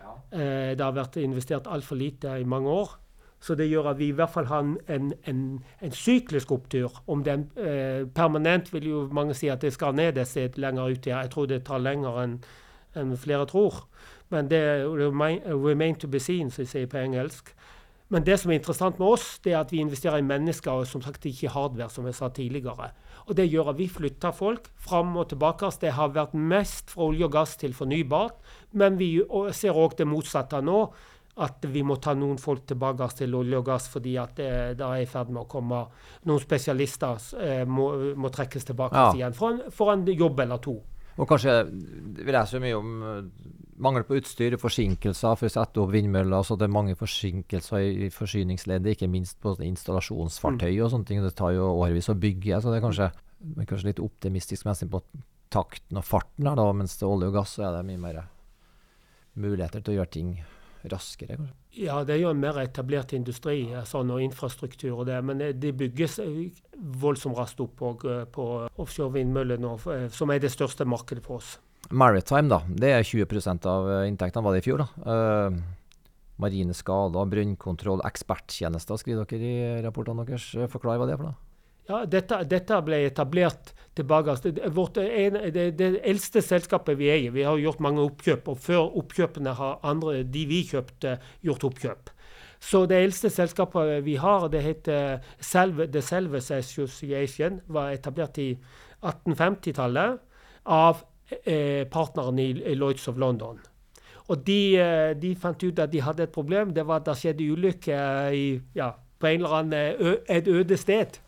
Ja. 0.00 0.14
Eh, 0.32 0.74
det 0.74 0.80
har 0.80 0.92
vært 0.92 1.16
investert 1.22 1.66
altfor 1.66 1.96
lite 1.96 2.40
i 2.40 2.44
mange 2.44 2.68
år. 2.68 2.98
Så 3.44 3.54
det 3.60 3.66
gjør 3.68 3.90
at 3.90 3.98
vi 4.00 4.08
i 4.08 4.16
hvert 4.16 4.32
fall 4.32 4.46
har 4.48 4.62
en, 4.64 5.12
en, 5.28 5.40
en, 5.82 5.92
syklisk 5.92 6.52
opptur. 6.54 7.02
Om 7.06 7.24
den 7.26 7.50
eh, 7.60 8.06
permanent 8.08 8.70
vil 8.72 8.86
jo 8.88 9.02
mange 9.12 9.36
si 9.36 9.50
at 9.52 9.60
det 9.60 9.74
skal 9.74 9.92
ned 9.92 10.16
et 10.16 10.30
sted 10.30 10.56
lenger 10.56 10.94
ut. 10.94 11.08
Jeg 11.10 11.30
tror 11.30 11.50
det 11.50 11.66
tar 11.66 11.82
lenger 11.84 12.22
enn 12.22 12.38
en 12.96 13.16
flere 13.18 13.44
tror. 13.50 13.84
Men 14.32 14.48
det 14.48 14.62
remain, 14.86 15.42
remain 15.44 15.94
to 15.94 16.08
be 16.08 16.20
seen, 16.22 16.50
som 16.50 16.64
vi 16.64 16.70
sier 16.70 16.88
på 16.88 17.02
engelsk. 17.02 17.52
Men 18.12 18.24
det 18.24 18.36
som 18.40 18.52
er 18.52 18.60
interessant 18.60 18.98
med 19.00 19.08
oss, 19.16 19.38
det 19.44 19.52
er 19.52 19.62
at 19.62 19.72
vi 19.72 19.80
investerer 19.82 20.20
i 20.20 20.26
mennesker 20.26 20.70
og 20.70 20.86
som 20.86 21.02
sagt 21.02 21.24
ikke 21.26 21.50
hardware, 21.50 21.90
som 21.90 22.06
jeg 22.06 22.14
sa 22.14 22.28
tidligere. 22.28 22.90
Og 23.26 23.36
Det 23.36 23.48
gjør 23.48 23.72
at 23.72 23.78
vi 23.78 23.88
flytter 23.88 24.32
folk 24.32 24.68
fram 24.78 25.16
og 25.16 25.28
tilbake. 25.28 25.70
Det 25.80 25.92
har 25.96 26.12
vært 26.12 26.34
mest 26.34 26.92
fra 26.92 27.08
olje 27.08 27.24
og 27.24 27.32
gass 27.32 27.56
til 27.56 27.74
fornybart. 27.74 28.36
Men 28.72 28.98
vi 28.98 29.20
ser 29.52 29.72
òg 29.72 29.96
det 29.98 30.06
motsatte 30.06 30.60
nå 30.60 30.92
at 31.42 31.66
vi 31.66 31.82
må 31.82 31.96
ta 31.98 32.14
noen 32.14 32.38
folk 32.38 32.62
tilbake 32.70 33.08
til 33.18 33.34
olje 33.34 33.58
og 33.58 33.66
gass 33.66 33.88
fordi 33.90 34.14
at 34.22 34.36
det, 34.38 34.50
det 34.78 34.86
er 34.86 35.02
i 35.02 35.08
ferd 35.10 35.32
med 35.34 35.42
å 35.42 35.50
komme 35.50 35.80
noen 36.28 36.42
spesialister 36.42 37.18
eh, 37.42 37.64
må, 37.66 37.88
må, 38.14 38.30
trekkes 38.34 38.68
tilbake 38.70 39.00
ja. 39.00 39.14
igjen 39.18 39.34
for 39.34 39.54
en, 39.54 39.72
for 39.74 39.90
en, 39.94 40.06
jobb 40.14 40.44
eller 40.44 40.62
to. 40.62 40.76
Og 41.14 41.28
kanskje 41.30 41.52
Vi 41.70 42.32
leser 42.34 42.62
mye 42.62 42.78
om 42.78 42.94
uh, 43.02 43.18
mangel 43.82 44.02
på 44.06 44.18
utstyr, 44.18 44.56
forsinkelser 44.58 45.36
for 45.38 45.46
å 45.46 45.52
sette 45.56 45.82
opp 45.82 45.92
vindmøller. 45.94 46.46
så 46.46 46.56
Det 46.58 46.66
er 46.68 46.74
mange 46.74 46.94
forsinkelser 46.98 47.82
i, 47.82 48.08
forsyningsleddet, 48.14 48.94
ikke 48.94 49.10
minst 49.10 49.38
på 49.42 49.56
installasjonsfartøy 49.58 50.72
mm. 50.72 50.80
og 50.84 50.90
sånne 50.90 51.10
ting. 51.10 51.22
Det 51.22 51.34
tar 51.38 51.54
jo 51.54 51.70
årevis 51.72 52.10
å 52.10 52.18
bygge. 52.18 52.60
så 52.62 52.70
det 52.70 52.80
er 52.80 52.86
kanskje, 52.86 53.10
kanskje 53.62 53.90
litt 53.90 54.02
optimistisk 54.02 54.66
mest 54.70 54.86
på 54.90 55.02
takten 55.54 55.98
og 55.98 56.06
farten 56.06 56.50
her, 56.50 56.58
da, 56.58 56.66
mens 56.74 56.98
det 56.98 57.06
er 57.06 57.14
olje 57.14 57.30
og 57.30 57.38
gass 57.38 57.54
så 57.58 57.68
er 57.68 57.76
det 57.76 57.86
mye 57.90 58.02
mer 58.02 58.24
muligheter 59.38 59.82
til 59.82 59.94
å 59.94 59.98
gjøre 60.00 60.14
ting 60.14 60.34
raskere, 60.92 61.36
kanskje? 61.38 61.54
Ja, 61.84 61.98
det 62.06 62.16
er 62.16 62.22
jo 62.22 62.32
en 62.34 62.40
mer 62.42 62.58
etablert 62.62 63.14
industri 63.16 63.66
sånn, 63.88 64.12
og 64.14 64.22
infrastruktur 64.22 65.00
og 65.00 65.06
det. 65.08 65.18
Men 65.26 65.42
det 65.60 65.74
bygges 65.78 66.20
voldsomt 67.02 67.38
raskt 67.38 67.62
opp 67.64 67.76
på, 67.80 67.92
på 68.34 68.48
offshore 68.82 69.16
vindmøller 69.18 69.60
nå, 69.62 69.76
som 70.14 70.34
er 70.34 70.42
det 70.42 70.52
største 70.54 70.86
markedet 70.88 71.24
for 71.24 71.42
oss. 71.42 71.56
Maritime, 71.90 72.48
da. 72.48 72.62
Det 72.68 72.92
er 72.94 73.04
20% 73.04 73.66
av 73.68 73.90
inntektene, 74.08 74.44
var 74.44 74.54
det 74.54 74.62
i 74.62 74.66
fjor, 74.68 74.84
da. 74.84 74.88
Uh, 75.04 75.58
marine 76.40 76.76
skader, 76.76 77.28
brønnkontroll, 77.30 78.02
eksperttjenester, 78.08 79.00
skriver 79.00 79.28
dere 79.28 79.50
i 79.50 79.82
rapportene 79.84 80.24
deres. 80.28 80.52
Forklar 80.72 81.00
hva 81.00 81.08
det 81.08 81.16
er 81.16 81.20
for 81.20 81.32
noe. 81.32 81.53
Ja, 81.84 82.04
dette, 82.08 82.38
dette, 82.48 82.76
ble 82.80 83.02
etablert 83.04 83.74
tilbake 83.94 84.34
det, 84.46 84.70
vårt, 84.72 84.96
en, 84.96 85.36
det, 85.52 85.66
det, 85.76 85.90
eldste 86.08 86.40
selskapet 86.42 86.96
vi 86.96 87.10
eier. 87.12 87.34
Vi 87.34 87.44
har 87.44 87.60
gjort 87.60 87.82
mange 87.84 88.00
oppkjøp, 88.06 88.48
og 88.48 88.60
før 88.64 88.96
oppkjøpene 89.02 89.52
har 89.58 89.82
andre, 89.84 90.22
de 90.24 90.46
vi 90.48 90.62
kjøpte, 90.70 91.18
gjort 91.44 91.66
oppkjøp. 91.68 92.12
Så 92.64 92.86
det 92.88 93.02
eldste 93.04 93.28
selskapet 93.28 93.98
vi 94.06 94.14
har, 94.16 94.48
det 94.48 94.62
heter 94.64 95.18
Selve, 95.40 95.86
The 95.92 96.00
Selves 96.00 96.48
Association, 96.50 97.60
var 97.68 97.92
etablert 97.92 98.40
i 98.40 98.54
1850-tallet 99.04 100.16
av 100.72 101.02
eh, 101.44 101.84
partneren 101.92 102.40
i, 102.40 102.48
Lloyds 102.78 103.04
of 103.12 103.20
London. 103.20 103.60
Og 104.32 104.40
de, 104.46 104.60
eh, 104.80 105.12
de, 105.20 105.34
fant 105.36 105.60
ut 105.60 105.84
at 105.84 105.92
de 105.92 106.00
hadde 106.00 106.24
et 106.24 106.32
problem. 106.32 106.72
Det 106.72 106.86
var 106.88 107.02
at 107.02 107.10
det 107.10 107.18
skjedde 107.20 107.50
ulykke 107.52 108.00
i, 108.32 108.46
ja, 108.72 108.94
på 109.20 109.28
en 109.28 109.44
eller 109.44 109.58
annen 109.60 110.16
et 110.32 110.48
øde 110.48 110.80
sted. 110.80 111.20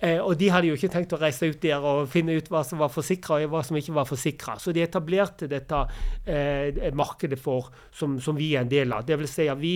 Eh, 0.00 0.16
og 0.16 0.38
de 0.40 0.48
hadde 0.48 0.70
jo 0.70 0.76
ikke 0.78 0.88
tenkt 0.94 1.12
å 1.12 1.20
reise 1.20 1.50
ut 1.50 1.58
der 1.60 1.82
og 1.84 2.06
finne 2.08 2.38
ut 2.38 2.46
hva 2.48 2.62
som 2.64 2.80
var 2.80 2.92
forsikra 2.92 3.42
og 3.42 3.50
hva 3.52 3.60
som 3.66 3.76
ikke 3.76 3.96
var 3.98 4.08
forsikra. 4.08 4.56
Så 4.56 4.72
de 4.72 4.84
etablerte 4.84 5.48
dette 5.50 5.80
eh, 6.24 6.86
markedet 6.96 7.36
for, 7.40 7.68
som, 7.92 8.16
som, 8.22 8.38
vi 8.38 8.54
er 8.54 8.64
en 8.64 8.72
del 8.72 8.94
av. 8.96 9.04
Dvs. 9.04 9.34
Si 9.36 9.48
at 9.52 9.60
vi 9.60 9.74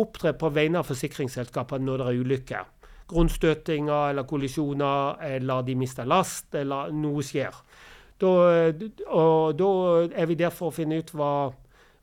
opptrer 0.00 0.36
på 0.40 0.48
vegne 0.52 0.80
av 0.80 0.88
forsikringsselskapene 0.88 1.84
når 1.84 2.00
det 2.00 2.08
er 2.08 2.22
ulykker. 2.24 2.72
Grunnstøtinger 3.06 4.14
eller 4.14 4.26
kollisjoner, 4.26 5.20
eller 5.36 5.68
de 5.68 5.76
mister 5.78 6.08
last, 6.08 6.48
eller 6.58 6.90
noe 6.96 7.22
skjer. 7.24 7.60
Da, 8.16 8.32
og 9.12 9.54
da 9.60 9.70
er 10.08 10.26
vi 10.28 10.40
der 10.40 10.52
for 10.56 10.72
å 10.72 10.74
finne 10.74 10.98
ut 11.04 11.12
hva, 11.14 11.52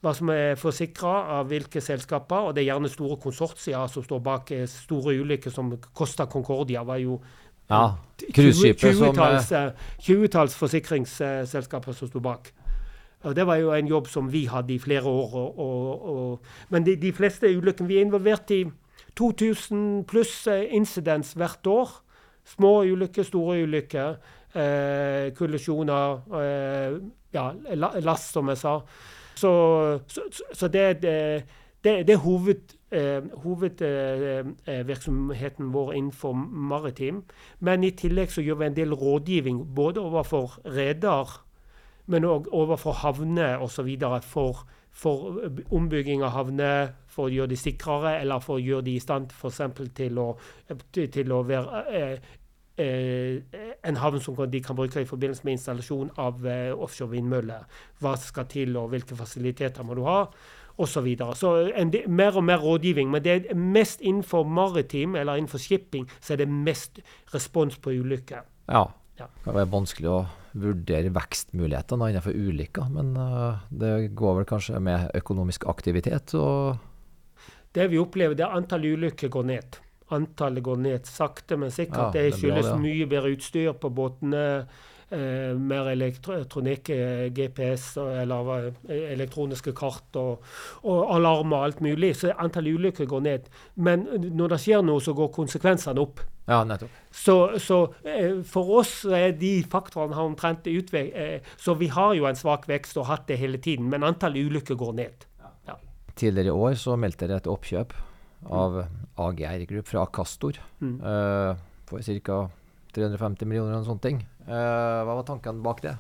hva 0.06 0.14
som 0.14 0.30
er 0.30 0.60
forsikra 0.62 1.40
av 1.40 1.50
hvilke 1.50 1.82
selskaper. 1.82 2.50
Og 2.50 2.54
det 2.54 2.64
er 2.64 2.70
gjerne 2.70 2.94
store 2.94 3.18
konsortier 3.22 3.90
som 3.90 4.06
står 4.06 4.22
bak 4.26 4.54
eh, 4.54 4.68
store 4.70 5.18
ulykker, 5.26 5.54
som 5.54 5.74
Costa 5.90 6.30
Concordia 6.30 6.86
var 6.86 7.02
jo 7.02 7.18
ja, 7.74 7.86
cruiseskipet 8.34 8.98
som 8.98 9.16
20-talls 10.02 10.54
eh, 10.54 10.60
forsikringsselskaper 10.60 11.98
som 11.98 12.12
sto 12.12 12.22
bak. 12.24 12.52
Og 13.24 13.36
Det 13.36 13.48
var 13.48 13.56
jo 13.56 13.72
en 13.72 13.88
jobb 13.88 14.08
som 14.12 14.32
vi 14.32 14.46
hadde 14.46 14.74
i 14.74 14.80
flere 14.80 15.04
år. 15.04 15.34
Og, 15.34 15.60
og, 15.60 16.10
og, 16.10 16.40
men 16.70 16.86
de, 16.86 16.96
de, 17.00 17.14
fleste 17.14 17.58
ulykkene 17.58 17.88
Vi 17.88 17.98
er 17.98 18.06
involvert 18.06 18.52
i 18.52 18.66
2000 19.18 20.04
pluss 20.08 20.48
eh, 20.48 20.68
incidents 20.76 21.34
hvert 21.34 21.68
år. 21.68 21.90
Små 22.46 22.84
ulykker, 22.84 23.24
store 23.24 23.64
ulykker. 23.64 24.16
Eh, 24.56 25.34
kollisjoner. 25.34 26.22
Eh, 26.42 27.00
ja, 27.34 27.52
last, 28.04 28.34
som 28.34 28.50
jeg 28.50 28.58
sa. 28.58 28.80
Så, 29.36 29.52
så, 30.08 30.22
så 30.54 30.68
det, 30.68 31.02
det 31.02 31.44
det, 31.84 32.08
det 32.08 32.14
er 32.14 32.24
hoved, 32.24 32.76
eh, 32.94 33.22
hovedvirksomheten 33.44 35.66
eh, 35.66 35.72
vår 35.74 35.94
innenfor 35.94 36.34
maritim. 36.34 37.24
Men 37.60 37.84
i 37.84 37.92
tillegg 37.98 38.32
så 38.32 38.42
gjør 38.42 38.56
vi 38.62 38.66
en 38.70 38.78
del 38.78 38.94
rådgivning 38.94 39.76
både 39.76 40.02
overfor 40.02 40.60
reder, 40.66 41.42
men 42.06 42.26
òg 42.28 42.48
overfor 42.52 42.94
havner 43.04 43.58
osv. 43.64 43.90
For, 44.28 44.66
for 44.92 45.18
ombygging 45.72 46.24
av 46.24 46.32
havner, 46.38 46.88
for 47.08 47.26
å 47.28 47.34
gjøre 47.34 47.50
de 47.54 47.58
sikrere, 47.60 48.22
eller 48.22 48.40
for 48.44 48.56
å 48.60 48.64
gjøre 48.64 48.86
de 48.90 48.96
i 48.98 49.04
stand 49.04 49.26
f.eks. 49.34 49.62
Til, 49.96 50.14
til 51.14 51.32
å 51.32 51.44
være 51.48 51.84
eh, 51.94 52.18
eh, 52.78 53.42
en 53.84 54.00
havn 54.02 54.22
som 54.22 54.38
de 54.50 54.62
kan 54.64 54.78
bruke 54.78 55.02
i 55.02 55.10
forbindelse 55.10 55.46
med 55.46 55.58
installasjon 55.58 56.12
av 56.22 56.46
eh, 56.48 56.72
offshore 56.74 57.14
vindmøller. 57.16 57.66
Hva 58.02 58.16
skal 58.20 58.50
til, 58.52 58.78
og 58.78 58.92
hvilke 58.94 59.18
fasiliteter 59.18 59.86
må 59.86 59.98
du 59.98 60.04
ha? 60.08 60.26
Osv. 60.78 60.94
Så, 60.94 61.02
videre. 61.02 61.36
så 61.36 61.54
en, 61.76 61.94
mer 62.08 62.38
og 62.38 62.44
mer 62.44 62.62
rådgivning. 62.62 63.12
Men 63.12 63.24
det 63.24 63.34
er 63.34 63.56
mest 63.56 64.02
innenfor 64.02 64.44
maritim 64.44 65.16
eller 65.16 65.38
innenfor 65.38 65.62
shipping 65.62 66.08
så 66.20 66.34
er 66.34 66.44
det 66.44 66.50
mest 66.50 67.00
respons 67.34 67.78
på 67.78 67.94
ulykker. 67.94 68.42
Ja. 68.70 68.88
ja. 69.20 69.28
Det 69.44 69.54
være 69.54 69.72
vanskelig 69.72 70.10
å 70.10 70.24
vurdere 70.54 71.14
vekstmuligheter 71.14 71.98
innenfor 71.98 72.34
ulykker, 72.38 72.90
men 72.94 73.16
uh, 73.18 73.64
det 73.70 74.14
går 74.18 74.40
vel 74.40 74.50
kanskje 74.50 74.82
med 74.84 75.14
økonomisk 75.18 75.66
aktivitet 75.70 76.36
og 76.38 76.78
Det 77.74 77.88
vi 77.90 77.98
opplever, 77.98 78.38
det 78.38 78.46
er 78.46 78.54
antall 78.54 78.86
ulykker 78.86 79.32
går 79.34 79.48
ned. 79.50 79.78
Antallet 80.14 80.62
går 80.64 80.78
ned 80.78 81.08
sakte, 81.10 81.58
men 81.58 81.72
sikkert. 81.74 82.14
Ja, 82.14 82.22
det 82.30 82.36
skyldes 82.38 82.70
mye 82.78 83.08
bedre 83.10 83.32
utstyr 83.34 83.74
på 83.74 83.90
båtene 83.90 84.44
eh, 85.14 85.54
mer 85.58 85.90
elektronikk, 85.94 86.90
eh, 86.94 87.26
GPS 87.36 87.98
eller 88.02 88.52
eh, 88.90 89.10
elektroniske 89.14 89.74
kart 89.78 90.20
og, 90.20 90.44
og 90.84 91.16
alarmer 91.16 91.58
og 91.58 91.66
alt 91.70 91.82
mulig. 91.86 92.14
Så 92.20 92.34
antall 92.34 92.72
ulykker 92.74 93.10
går 93.10 93.26
ned. 93.26 93.50
Men 93.76 94.08
når 94.34 94.56
det 94.56 94.62
skjer 94.66 94.86
noe, 94.86 95.04
så 95.04 95.16
går 95.18 95.34
konsekvensene 95.36 96.04
opp. 96.04 96.24
Ja, 96.46 96.64
nettopp. 96.68 96.92
Så, 97.12 97.36
så 97.64 97.78
eh, 98.04 98.42
for 98.48 98.80
oss 98.80 99.04
er 99.08 99.32
de 99.40 99.56
faktorene 99.70 100.18
har 100.18 100.28
omtrent 100.28 100.68
utvek... 100.68 101.14
Eh, 101.16 101.54
så 101.58 101.78
vi 101.80 101.88
har 101.94 102.16
jo 102.18 102.28
en 102.28 102.40
svak 102.40 102.68
vekst 102.68 103.00
og 103.00 103.08
hatt 103.08 103.30
det 103.30 103.40
hele 103.40 103.62
tiden, 103.64 103.88
men 103.92 104.04
antall 104.04 104.36
ulykker 104.42 104.76
går 104.80 104.98
ned. 104.98 105.28
Ja. 105.70 105.78
Tidligere 106.16 106.52
i 106.52 106.58
år 106.68 106.76
så 106.82 106.98
meldte 107.00 107.30
dere 107.30 107.40
et 107.44 107.52
oppkjøp 107.52 107.96
av 108.52 108.82
AGR 109.24 109.64
Group 109.70 109.88
fra 109.88 110.04
Akastor 110.04 110.60
mm. 110.84 110.98
uh, 111.00 111.56
for 111.88 112.04
ca. 112.04 112.40
350 112.96 113.50
millioner 113.50 113.80
og 113.80 113.88
sånne 113.88 114.06
ting. 114.06 114.24
Uh, 114.48 115.04
hva 115.06 115.18
var 115.18 115.26
tanken 115.28 115.62
bak 115.66 115.84
det? 115.86 115.96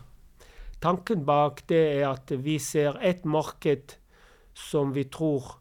Tanken 0.84 1.24
bak 1.26 1.64
det 1.72 1.82
er 1.98 2.10
at 2.12 2.34
vi 2.44 2.58
ser 2.60 3.00
et 3.02 3.24
marked 3.26 3.96
som 4.54 4.92
vi 4.96 5.06
tror 5.10 5.58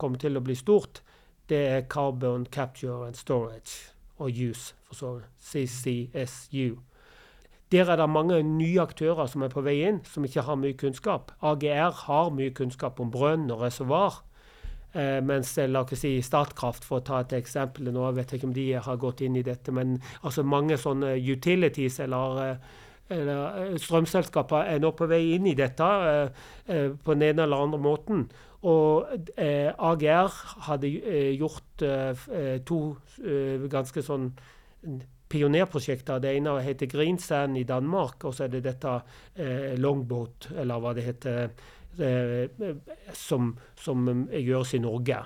kommer 0.00 0.20
til 0.20 0.38
å 0.38 0.44
bli 0.44 0.56
stort. 0.58 1.02
Det 1.46 1.62
er 1.70 1.86
Carbon 1.92 2.46
Capture 2.50 3.06
and 3.06 3.18
Storage 3.18 3.92
og 4.18 4.32
Use, 4.32 4.74
for 4.88 4.94
så 4.98 5.10
CCSU. 5.38 6.80
Der 7.72 7.90
er 7.90 7.96
det 7.96 8.10
mange 8.10 8.42
nye 8.42 8.80
aktører 8.80 9.26
som 9.26 9.42
er 9.42 9.50
på 9.50 9.62
vei 9.66 9.80
inn, 9.88 10.00
som 10.06 10.24
ikke 10.24 10.44
har 10.46 10.58
mye 10.58 10.76
kunnskap. 10.78 11.32
AGR 11.42 11.94
har 12.06 12.30
mye 12.30 12.54
kunnskap 12.54 13.00
om 13.02 13.10
brønn 13.10 13.50
og 13.50 13.64
reservoar. 13.64 14.22
Eh, 14.96 15.20
mens 15.20 15.50
la 15.68 15.82
oss 15.84 16.00
si 16.00 16.14
Statkraft, 16.24 16.86
for 16.88 17.02
å 17.02 17.04
ta 17.04 17.20
et 17.20 17.34
eksempel 17.36 17.90
nå, 17.92 18.00
jeg 18.06 18.16
vet 18.16 18.30
ikke 18.36 18.48
om 18.48 18.54
de 18.56 18.66
har 18.86 19.00
gått 19.02 19.20
inn 19.26 19.36
i 19.36 19.44
dette, 19.44 19.74
men 19.74 19.98
altså 20.22 20.44
mange 20.46 20.78
sånne 20.80 21.18
utilities 21.20 21.98
eller, 22.00 22.40
eh, 22.44 22.78
eller 23.18 23.58
eh, 23.64 23.74
strømselskaper 23.82 24.70
er 24.72 24.80
nå 24.80 24.94
på 24.96 25.10
vei 25.10 25.34
inn 25.34 25.50
i 25.50 25.56
dette 25.58 25.90
eh, 26.12 26.46
eh 26.72 26.88
på 26.96 27.12
den 27.12 27.26
ene 27.28 27.44
eller 27.44 27.66
andre 27.66 27.82
måten. 27.82 28.24
Og 28.66 29.12
eh, 29.36 29.68
AGR 29.68 30.32
hadde 30.70 30.88
gjort 31.36 31.84
to 32.66 32.78
ganske 33.70 34.02
sånn 34.02 34.30
pionerprosjekter. 35.28 36.18
Det 36.18 36.32
ene 36.32 36.56
heter 36.64 36.88
Greensand 36.90 37.60
i 37.60 37.66
Danmark, 37.68 38.24
og 38.24 38.34
så 38.34 38.46
er 38.46 38.56
det 38.56 38.64
dette 38.64 38.96
Longboat, 39.78 40.48
eller 40.56 40.82
hva 40.82 40.94
det 40.96 41.04
heter 41.06 41.36
Eh, 41.44 41.52
som, 43.12 43.52
som 43.80 44.08
gjøres 44.32 44.74
i 44.74 44.80
Norge. 44.82 45.20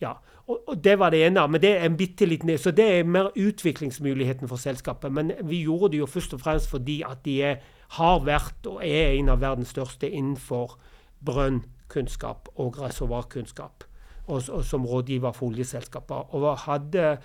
Ja. 0.00 0.14
Og, 0.46 0.68
og, 0.68 0.84
Det 0.84 0.98
var 0.98 1.10
det 1.10 1.26
ene. 1.26 1.48
men 1.48 1.60
det 1.60 1.70
er 1.70 1.84
en 1.84 1.96
bitte 1.96 2.26
liten, 2.26 2.58
Så 2.58 2.70
det 2.70 2.98
er 2.98 3.04
mer 3.04 3.30
utviklingsmuligheten 3.36 4.48
for 4.48 4.56
selskapet. 4.56 5.12
Men 5.12 5.32
vi 5.44 5.62
gjorde 5.62 5.92
det 5.92 5.98
jo 5.98 6.06
først 6.06 6.34
og 6.34 6.40
fremst 6.40 6.68
fordi 6.70 7.02
at 7.02 7.24
de 7.24 7.42
er, 7.42 7.56
har 7.88 8.24
vært 8.24 8.66
og 8.66 8.80
er 8.82 9.12
en 9.12 9.28
av 9.28 9.40
verdens 9.40 9.68
største 9.68 10.10
innenfor 10.10 10.78
brønnkunnskap 11.24 12.48
og 12.56 12.80
reservoarkunnskap. 12.80 13.84
Og, 14.26 14.42
og, 14.48 14.64
som 14.64 14.86
rådgiver 14.86 15.32
for 15.32 15.46
oljeselskaper. 15.46 16.34
Og 16.34 16.58
hadde 16.58 17.18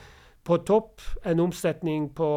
på 0.43 0.57
topp 0.57 1.01
en 1.25 1.39
omsetning 1.39 2.15
på, 2.15 2.29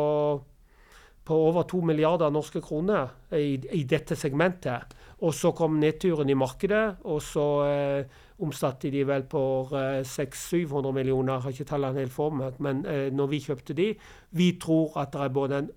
på 1.24 1.36
over 1.38 1.62
to 1.70 1.80
milliarder 1.86 2.32
norske 2.34 2.60
kroner 2.60 3.12
i, 3.38 3.54
i 3.72 3.84
dette 3.88 4.16
segmentet. 4.18 4.94
Og 5.22 5.34
så 5.38 5.52
kom 5.54 5.78
nedturen 5.78 6.30
i 6.30 6.34
markedet, 6.38 6.96
og 7.06 7.20
så 7.22 7.46
eh, 7.68 8.16
omsatte 8.42 8.90
de 8.90 9.04
vel 9.06 9.22
på 9.30 9.42
eh, 9.78 10.00
600-700 10.02 10.90
millioner. 10.96 11.36
Jeg 11.36 11.44
har 11.44 11.54
ikke 11.54 11.68
tallene 11.70 12.02
helt 12.02 12.16
for 12.16 12.34
meg, 12.34 12.58
men 12.58 12.82
eh, 12.90 13.06
når 13.14 13.30
vi 13.30 13.42
kjøpte 13.44 13.78
de 13.78 13.92
Vi 14.30 14.50
tror 14.62 14.98
at 14.98 15.12
det 15.14 15.22
er 15.22 15.34
både 15.36 15.62
en, 15.62 15.70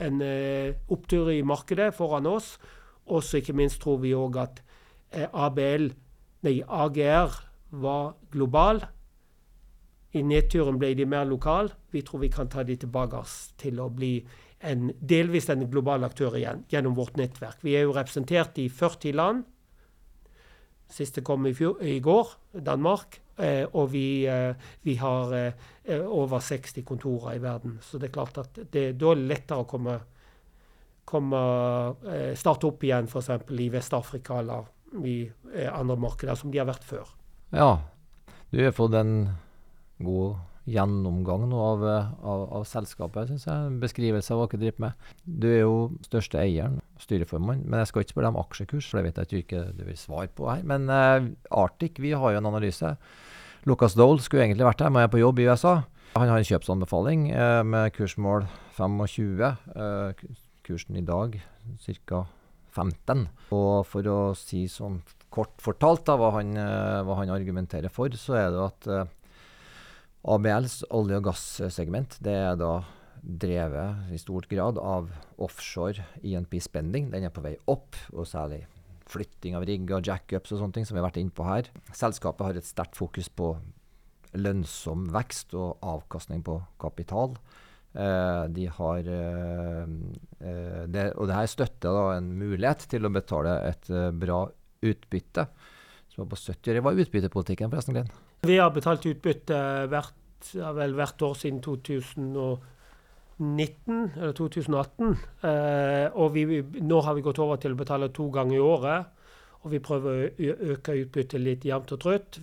en 0.00 0.22
eh, 0.26 0.74
opptur 0.90 1.30
i 1.30 1.42
markedet 1.46 1.92
foran 1.94 2.26
oss, 2.26 2.56
og 3.06 3.22
så 3.22 3.38
ikke 3.38 3.54
minst 3.54 3.80
tror 3.82 4.00
vi 4.02 4.16
òg 4.18 4.38
at 4.42 4.62
eh, 5.12 5.28
ABL, 5.30 5.92
nei, 6.42 6.58
AGR 6.66 7.38
var 7.70 8.16
global. 8.32 8.82
I 10.12 10.22
nedturen 10.26 10.78
ble 10.80 10.94
de 10.98 11.06
mer 11.06 11.26
lokal. 11.28 11.70
Vi 11.94 12.02
tror 12.02 12.24
vi 12.24 12.30
kan 12.32 12.48
ta 12.50 12.64
de 12.66 12.76
tilbake 12.80 13.22
til 13.60 13.78
å 13.80 13.88
bli 13.94 14.16
en, 14.66 14.90
delvis 14.98 15.48
en 15.52 15.64
global 15.70 16.04
aktør 16.04 16.36
igjen 16.38 16.64
gjennom 16.70 16.96
vårt 16.98 17.16
nettverk. 17.20 17.62
Vi 17.64 17.76
er 17.78 17.86
jo 17.86 17.96
representert 17.96 18.58
i 18.60 18.68
40 18.68 19.16
land. 19.16 19.44
Siste 20.90 21.22
kom 21.22 21.46
i, 21.46 21.54
fjor, 21.54 21.78
i 21.86 22.00
går, 22.02 22.32
Danmark. 22.66 23.20
Eh, 23.40 23.62
og 23.72 23.92
vi, 23.94 24.26
eh, 24.28 24.52
vi 24.84 24.96
har 25.00 25.32
eh, 25.36 26.00
over 26.02 26.42
60 26.44 26.84
kontorer 26.84 27.38
i 27.38 27.42
verden. 27.42 27.78
Så 27.82 27.98
det 27.98 28.10
er 28.10 28.16
klart 28.18 28.40
at 28.42 28.58
det 28.72 28.82
er 28.88 28.98
da 28.98 29.14
lettere 29.16 29.62
å 29.62 29.68
komme, 29.70 29.94
komme 31.08 31.44
eh, 32.10 32.34
starte 32.36 32.68
opp 32.68 32.84
igjen 32.84 33.08
f.eks. 33.08 33.30
i 33.54 33.70
Vest-Afrika 33.72 34.42
eller 34.42 34.68
i 35.06 35.22
eh, 35.54 35.70
andre 35.70 35.96
markeder, 35.96 36.34
som 36.34 36.50
de 36.50 36.60
har 36.60 36.68
vært 36.68 36.84
før. 36.84 37.14
Ja, 37.54 37.70
du 38.50 38.60
har 38.64 38.74
fått 38.74 38.98
en 38.98 39.14
god 40.04 40.38
gjennomgang 40.70 41.46
nå 41.50 41.60
av, 41.60 41.84
av, 41.84 42.42
av 42.60 42.64
selskapet, 42.68 43.30
syns 43.30 43.46
jeg. 43.48 43.76
Beskrivelse 43.82 44.34
av 44.34 44.42
hva 44.42 44.48
dere 44.50 44.62
driver 44.64 44.84
med. 44.86 45.06
Du 45.24 45.48
er 45.50 45.62
jo 45.62 45.76
største 46.06 46.40
eieren, 46.42 46.80
styreformann, 47.00 47.64
men 47.66 47.82
jeg 47.82 47.90
skal 47.90 48.04
ikke 48.04 48.14
spørre 48.14 48.32
om 48.34 48.40
aksjekurs, 48.42 48.90
for 48.90 49.00
det 49.00 49.08
vet 49.08 49.20
jeg 49.20 49.28
at 49.28 49.32
du 49.32 49.38
ikke 49.40 49.62
du 49.78 49.84
vil 49.88 50.00
svare 50.00 50.30
på 50.36 50.48
her. 50.50 50.64
Men 50.68 50.88
uh, 50.90 51.30
Arctic, 51.62 52.00
vi 52.02 52.14
har 52.16 52.34
jo 52.34 52.42
en 52.42 52.50
analyse. 52.52 52.92
Lucas 53.68 53.96
Dole 53.98 54.22
skulle 54.24 54.46
egentlig 54.46 54.68
vært 54.68 54.84
her, 54.84 54.92
men 54.92 55.06
er 55.06 55.12
på 55.12 55.22
jobb 55.22 55.40
i 55.40 55.48
USA. 55.50 55.80
Han 56.16 56.30
har 56.30 56.42
en 56.42 56.48
kjøpsanbefaling 56.48 57.30
uh, 57.32 57.62
med 57.66 57.94
kursmål 57.96 58.46
25. 58.76 59.40
Uh, 59.40 60.10
eh, 60.10 60.26
kursen 60.66 60.98
i 60.98 61.06
dag 61.06 61.40
ca. 61.86 62.26
15. 62.70 63.24
Og 63.56 63.80
for 63.88 64.06
å 64.06 64.18
si 64.38 64.68
sånn 64.70 65.00
kort 65.30 65.56
fortalt 65.62 66.04
da, 66.06 66.14
hva 66.18 66.28
han, 66.36 66.54
hva 67.06 67.16
han 67.18 67.30
argumenterer 67.30 67.90
for, 67.90 68.10
så 68.18 68.36
er 68.38 68.48
det 68.54 68.62
at 68.62 69.10
ABLs 70.20 70.82
olje- 70.92 71.20
og 71.20 71.28
gassegment 71.30 72.18
det 72.20 72.34
er 72.36 72.58
da 72.60 72.80
drevet 73.20 74.12
i 74.12 74.18
stort 74.20 74.48
grad 74.50 74.78
av 74.80 75.08
offshore 75.40 76.04
INP-spending. 76.24 77.10
Den 77.12 77.26
er 77.26 77.32
på 77.32 77.44
vei 77.44 77.56
opp, 77.68 77.96
og 78.12 78.28
særlig 78.28 78.62
flytting 79.10 79.56
av 79.58 79.66
rigger 79.68 79.98
og 79.98 80.06
jackups 80.06 80.54
og 80.54 80.62
sånne 80.62 80.76
ting, 80.76 80.86
som 80.86 80.96
vi 80.96 81.02
har 81.02 81.08
vært 81.08 81.20
inne 81.20 81.34
på 81.34 81.46
her. 81.46 81.68
Selskapet 81.96 82.46
har 82.46 82.60
et 82.60 82.68
sterkt 82.68 82.98
fokus 82.98 83.28
på 83.28 83.54
lønnsom 84.38 85.08
vekst 85.12 85.56
og 85.58 85.82
avkastning 85.82 86.44
på 86.46 86.60
kapital. 86.80 87.34
Eh, 87.90 88.44
de 88.54 88.68
har 88.70 89.08
eh, 89.10 89.84
eh 90.38 90.82
det, 90.86 91.12
Og 91.18 91.26
det 91.26 91.48
støtter 91.50 91.90
da 91.90 92.04
en 92.14 92.30
mulighet 92.38 92.86
til 92.92 93.04
å 93.04 93.10
betale 93.10 93.56
et 93.66 93.90
eh, 93.90 94.12
bra 94.14 94.44
utbytte. 94.80 95.48
Som 96.10 96.24
var 96.24 96.30
på 96.30 96.38
70 96.38 96.70
år. 96.76 96.82
Hva 96.84 96.94
er 96.94 97.04
utbyttepolitikken, 97.04 97.72
forresten, 97.72 97.98
Glenn? 97.98 98.29
Vi 98.40 98.56
har 98.56 98.70
betalt 98.72 99.04
utbytte 99.04 99.56
hvert, 99.92 100.14
vel, 100.54 100.94
hvert 100.96 101.22
år 101.26 101.34
siden 101.36 101.58
2019, 101.60 102.62
eller 104.16 104.32
2018. 104.38 105.10
Eh, 105.44 106.06
og 106.16 106.32
vi, 106.32 106.62
nå 106.80 107.00
har 107.04 107.14
vi 107.18 107.24
gått 107.26 107.40
over 107.44 107.60
til 107.60 107.76
å 107.76 107.80
betale 107.82 108.08
to 108.16 108.30
ganger 108.32 108.56
i 108.56 108.62
året. 108.64 109.00
Og 109.60 109.74
vi 109.74 109.80
prøver 109.84 110.08
å 110.24 110.54
øke 110.72 110.96
utbyttet 111.02 111.42
litt 111.44 111.66
jevnt 111.68 111.92
og 111.92 112.00
trutt. 112.00 112.38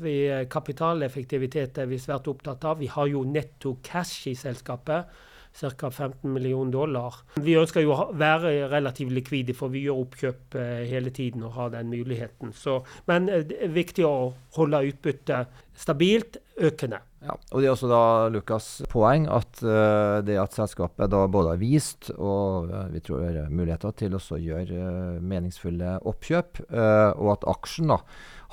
Kapitaleffektivitet 0.53 1.81
er 1.81 1.89
vi 1.89 1.97
svært 1.97 2.29
opptatt 2.29 2.61
av. 2.69 2.77
Vi 2.77 2.91
har 2.93 3.09
jo 3.09 3.25
netto 3.25 3.79
cash 3.81 4.29
i 4.29 4.35
selskapet. 4.37 5.09
Ca. 5.57 5.89
15 5.91 6.33
millioner 6.33 6.71
dollar. 6.71 7.21
Vi 7.41 7.55
ønsker 7.57 7.83
jo 7.83 7.93
å 7.95 8.07
være 8.17 8.69
relativt 8.71 9.13
likvide, 9.15 9.55
for 9.57 9.73
vi 9.73 9.85
gjør 9.85 10.03
oppkjøp 10.03 10.57
eh, 10.59 10.83
hele 10.89 11.13
tiden 11.15 11.45
og 11.47 11.55
har 11.57 11.73
den 11.73 11.89
muligheten. 11.91 12.53
Så, 12.53 12.79
men 13.09 13.29
eh, 13.29 13.45
det 13.47 13.61
er 13.65 13.73
viktig 13.73 14.05
å 14.07 14.33
holde 14.57 14.83
utbyttet 14.91 15.63
stabilt 15.77 16.39
økende. 16.57 17.01
Ja, 17.27 17.35
og 17.51 17.59
Det 17.59 17.67
er 17.67 17.73
også 17.73 17.89
da 17.91 18.01
Lukas 18.31 18.67
poeng 18.87 19.25
at 19.27 19.59
uh, 19.65 20.23
det 20.23 20.37
at 20.39 20.55
selskapet 20.55 21.11
da 21.11 21.25
både 21.27 21.55
har 21.55 21.59
vist 21.59 22.07
og 22.15 22.69
uh, 22.71 22.85
vi 22.93 23.01
tror 23.03 23.25
er 23.27 23.51
muligheter 23.51 23.91
til 23.99 24.15
å 24.15 24.21
gjøre 24.39 24.77
uh, 24.77 25.19
meningsfulle 25.19 25.97
oppkjøp, 26.07 26.61
og 26.69 27.29
at 27.33 27.45
aksjen 27.51 27.91
da 27.91 27.97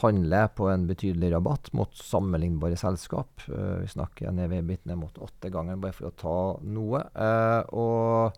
handler 0.02 0.50
på 0.58 0.66
en 0.72 0.88
betydelig 0.88 1.30
rabatt 1.36 1.70
mot 1.76 1.92
sammenlignbare 1.94 2.76
selskap. 2.78 3.44
vi 3.46 3.86
snakker 3.90 4.32
ned 4.34 4.50
ved 4.50 4.66
bitt 4.66 4.86
ned 4.90 4.98
mot 4.98 5.18
åtte 5.22 5.50
ganger, 5.54 5.78
bare 5.78 5.94
for 5.94 6.08
å 6.08 6.14
ta 6.18 6.38
noe. 6.66 7.02
og 7.78 8.34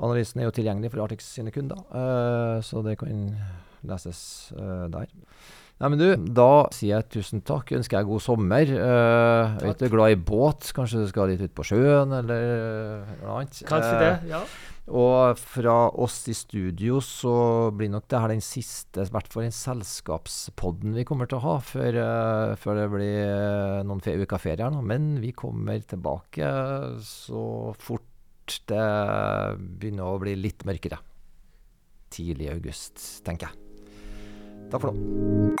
Analysen 0.00 0.40
er 0.40 0.48
jo 0.48 0.54
tilgjengelig 0.60 0.92
for 0.92 1.02
Artix 1.04 1.26
sine 1.34 1.50
kunder, 1.54 1.82
så 2.62 2.84
det 2.86 2.96
kan 3.02 3.34
leses 3.82 4.22
der. 4.94 5.10
Nei, 5.80 5.88
men 5.88 6.00
du, 6.00 6.08
Da 6.36 6.68
sier 6.76 6.98
jeg 6.98 7.08
tusen 7.14 7.40
takk. 7.46 7.72
Ønsker 7.78 8.00
jeg 8.00 8.08
god 8.10 8.20
sommer. 8.22 8.68
Uh, 8.68 9.56
er 9.64 9.72
er 9.72 9.92
glad 9.92 10.12
i 10.12 10.18
båt. 10.18 10.68
Kanskje 10.76 11.00
du 11.00 11.08
skal 11.08 11.32
litt 11.32 11.40
ut 11.40 11.54
på 11.56 11.64
sjøen, 11.70 12.12
eller 12.18 13.06
noe 13.22 13.38
annet. 13.38 13.62
Kanskje 13.68 13.94
uh, 13.94 14.02
det, 14.02 14.10
ja. 14.34 14.42
Og 14.90 15.38
fra 15.38 15.76
oss 16.02 16.18
i 16.28 16.34
studio 16.34 16.98
så 17.04 17.32
blir 17.76 17.92
nok 17.92 18.08
det 18.10 18.20
her 18.20 18.32
den 18.32 18.42
siste, 18.42 19.04
i 19.06 19.12
hvert 19.14 19.28
fall 19.30 19.44
den 19.46 19.54
selskapspodden 19.54 20.96
vi 20.96 21.04
kommer 21.06 21.30
til 21.30 21.38
å 21.38 21.44
ha 21.44 21.54
før, 21.62 22.00
uh, 22.02 22.56
før 22.60 22.80
det 22.82 22.88
blir 22.92 23.86
noen 23.86 24.02
fe 24.04 24.16
uker 24.20 24.42
ferie 24.42 24.66
her 24.66 24.74
nå. 24.74 24.82
Men 24.84 25.14
vi 25.22 25.32
kommer 25.32 25.80
tilbake 25.80 26.50
så 27.06 27.46
fort 27.80 28.04
det 28.68 28.84
begynner 29.80 30.10
å 30.10 30.20
bli 30.20 30.36
litt 30.36 30.66
mørkere. 30.68 31.00
Tidlig 32.10 32.50
i 32.50 32.52
august, 32.58 33.00
tenker 33.24 33.48
jeg. 33.48 33.66
Takk 34.70 34.84
for 34.84 34.92
nå. 34.92 35.60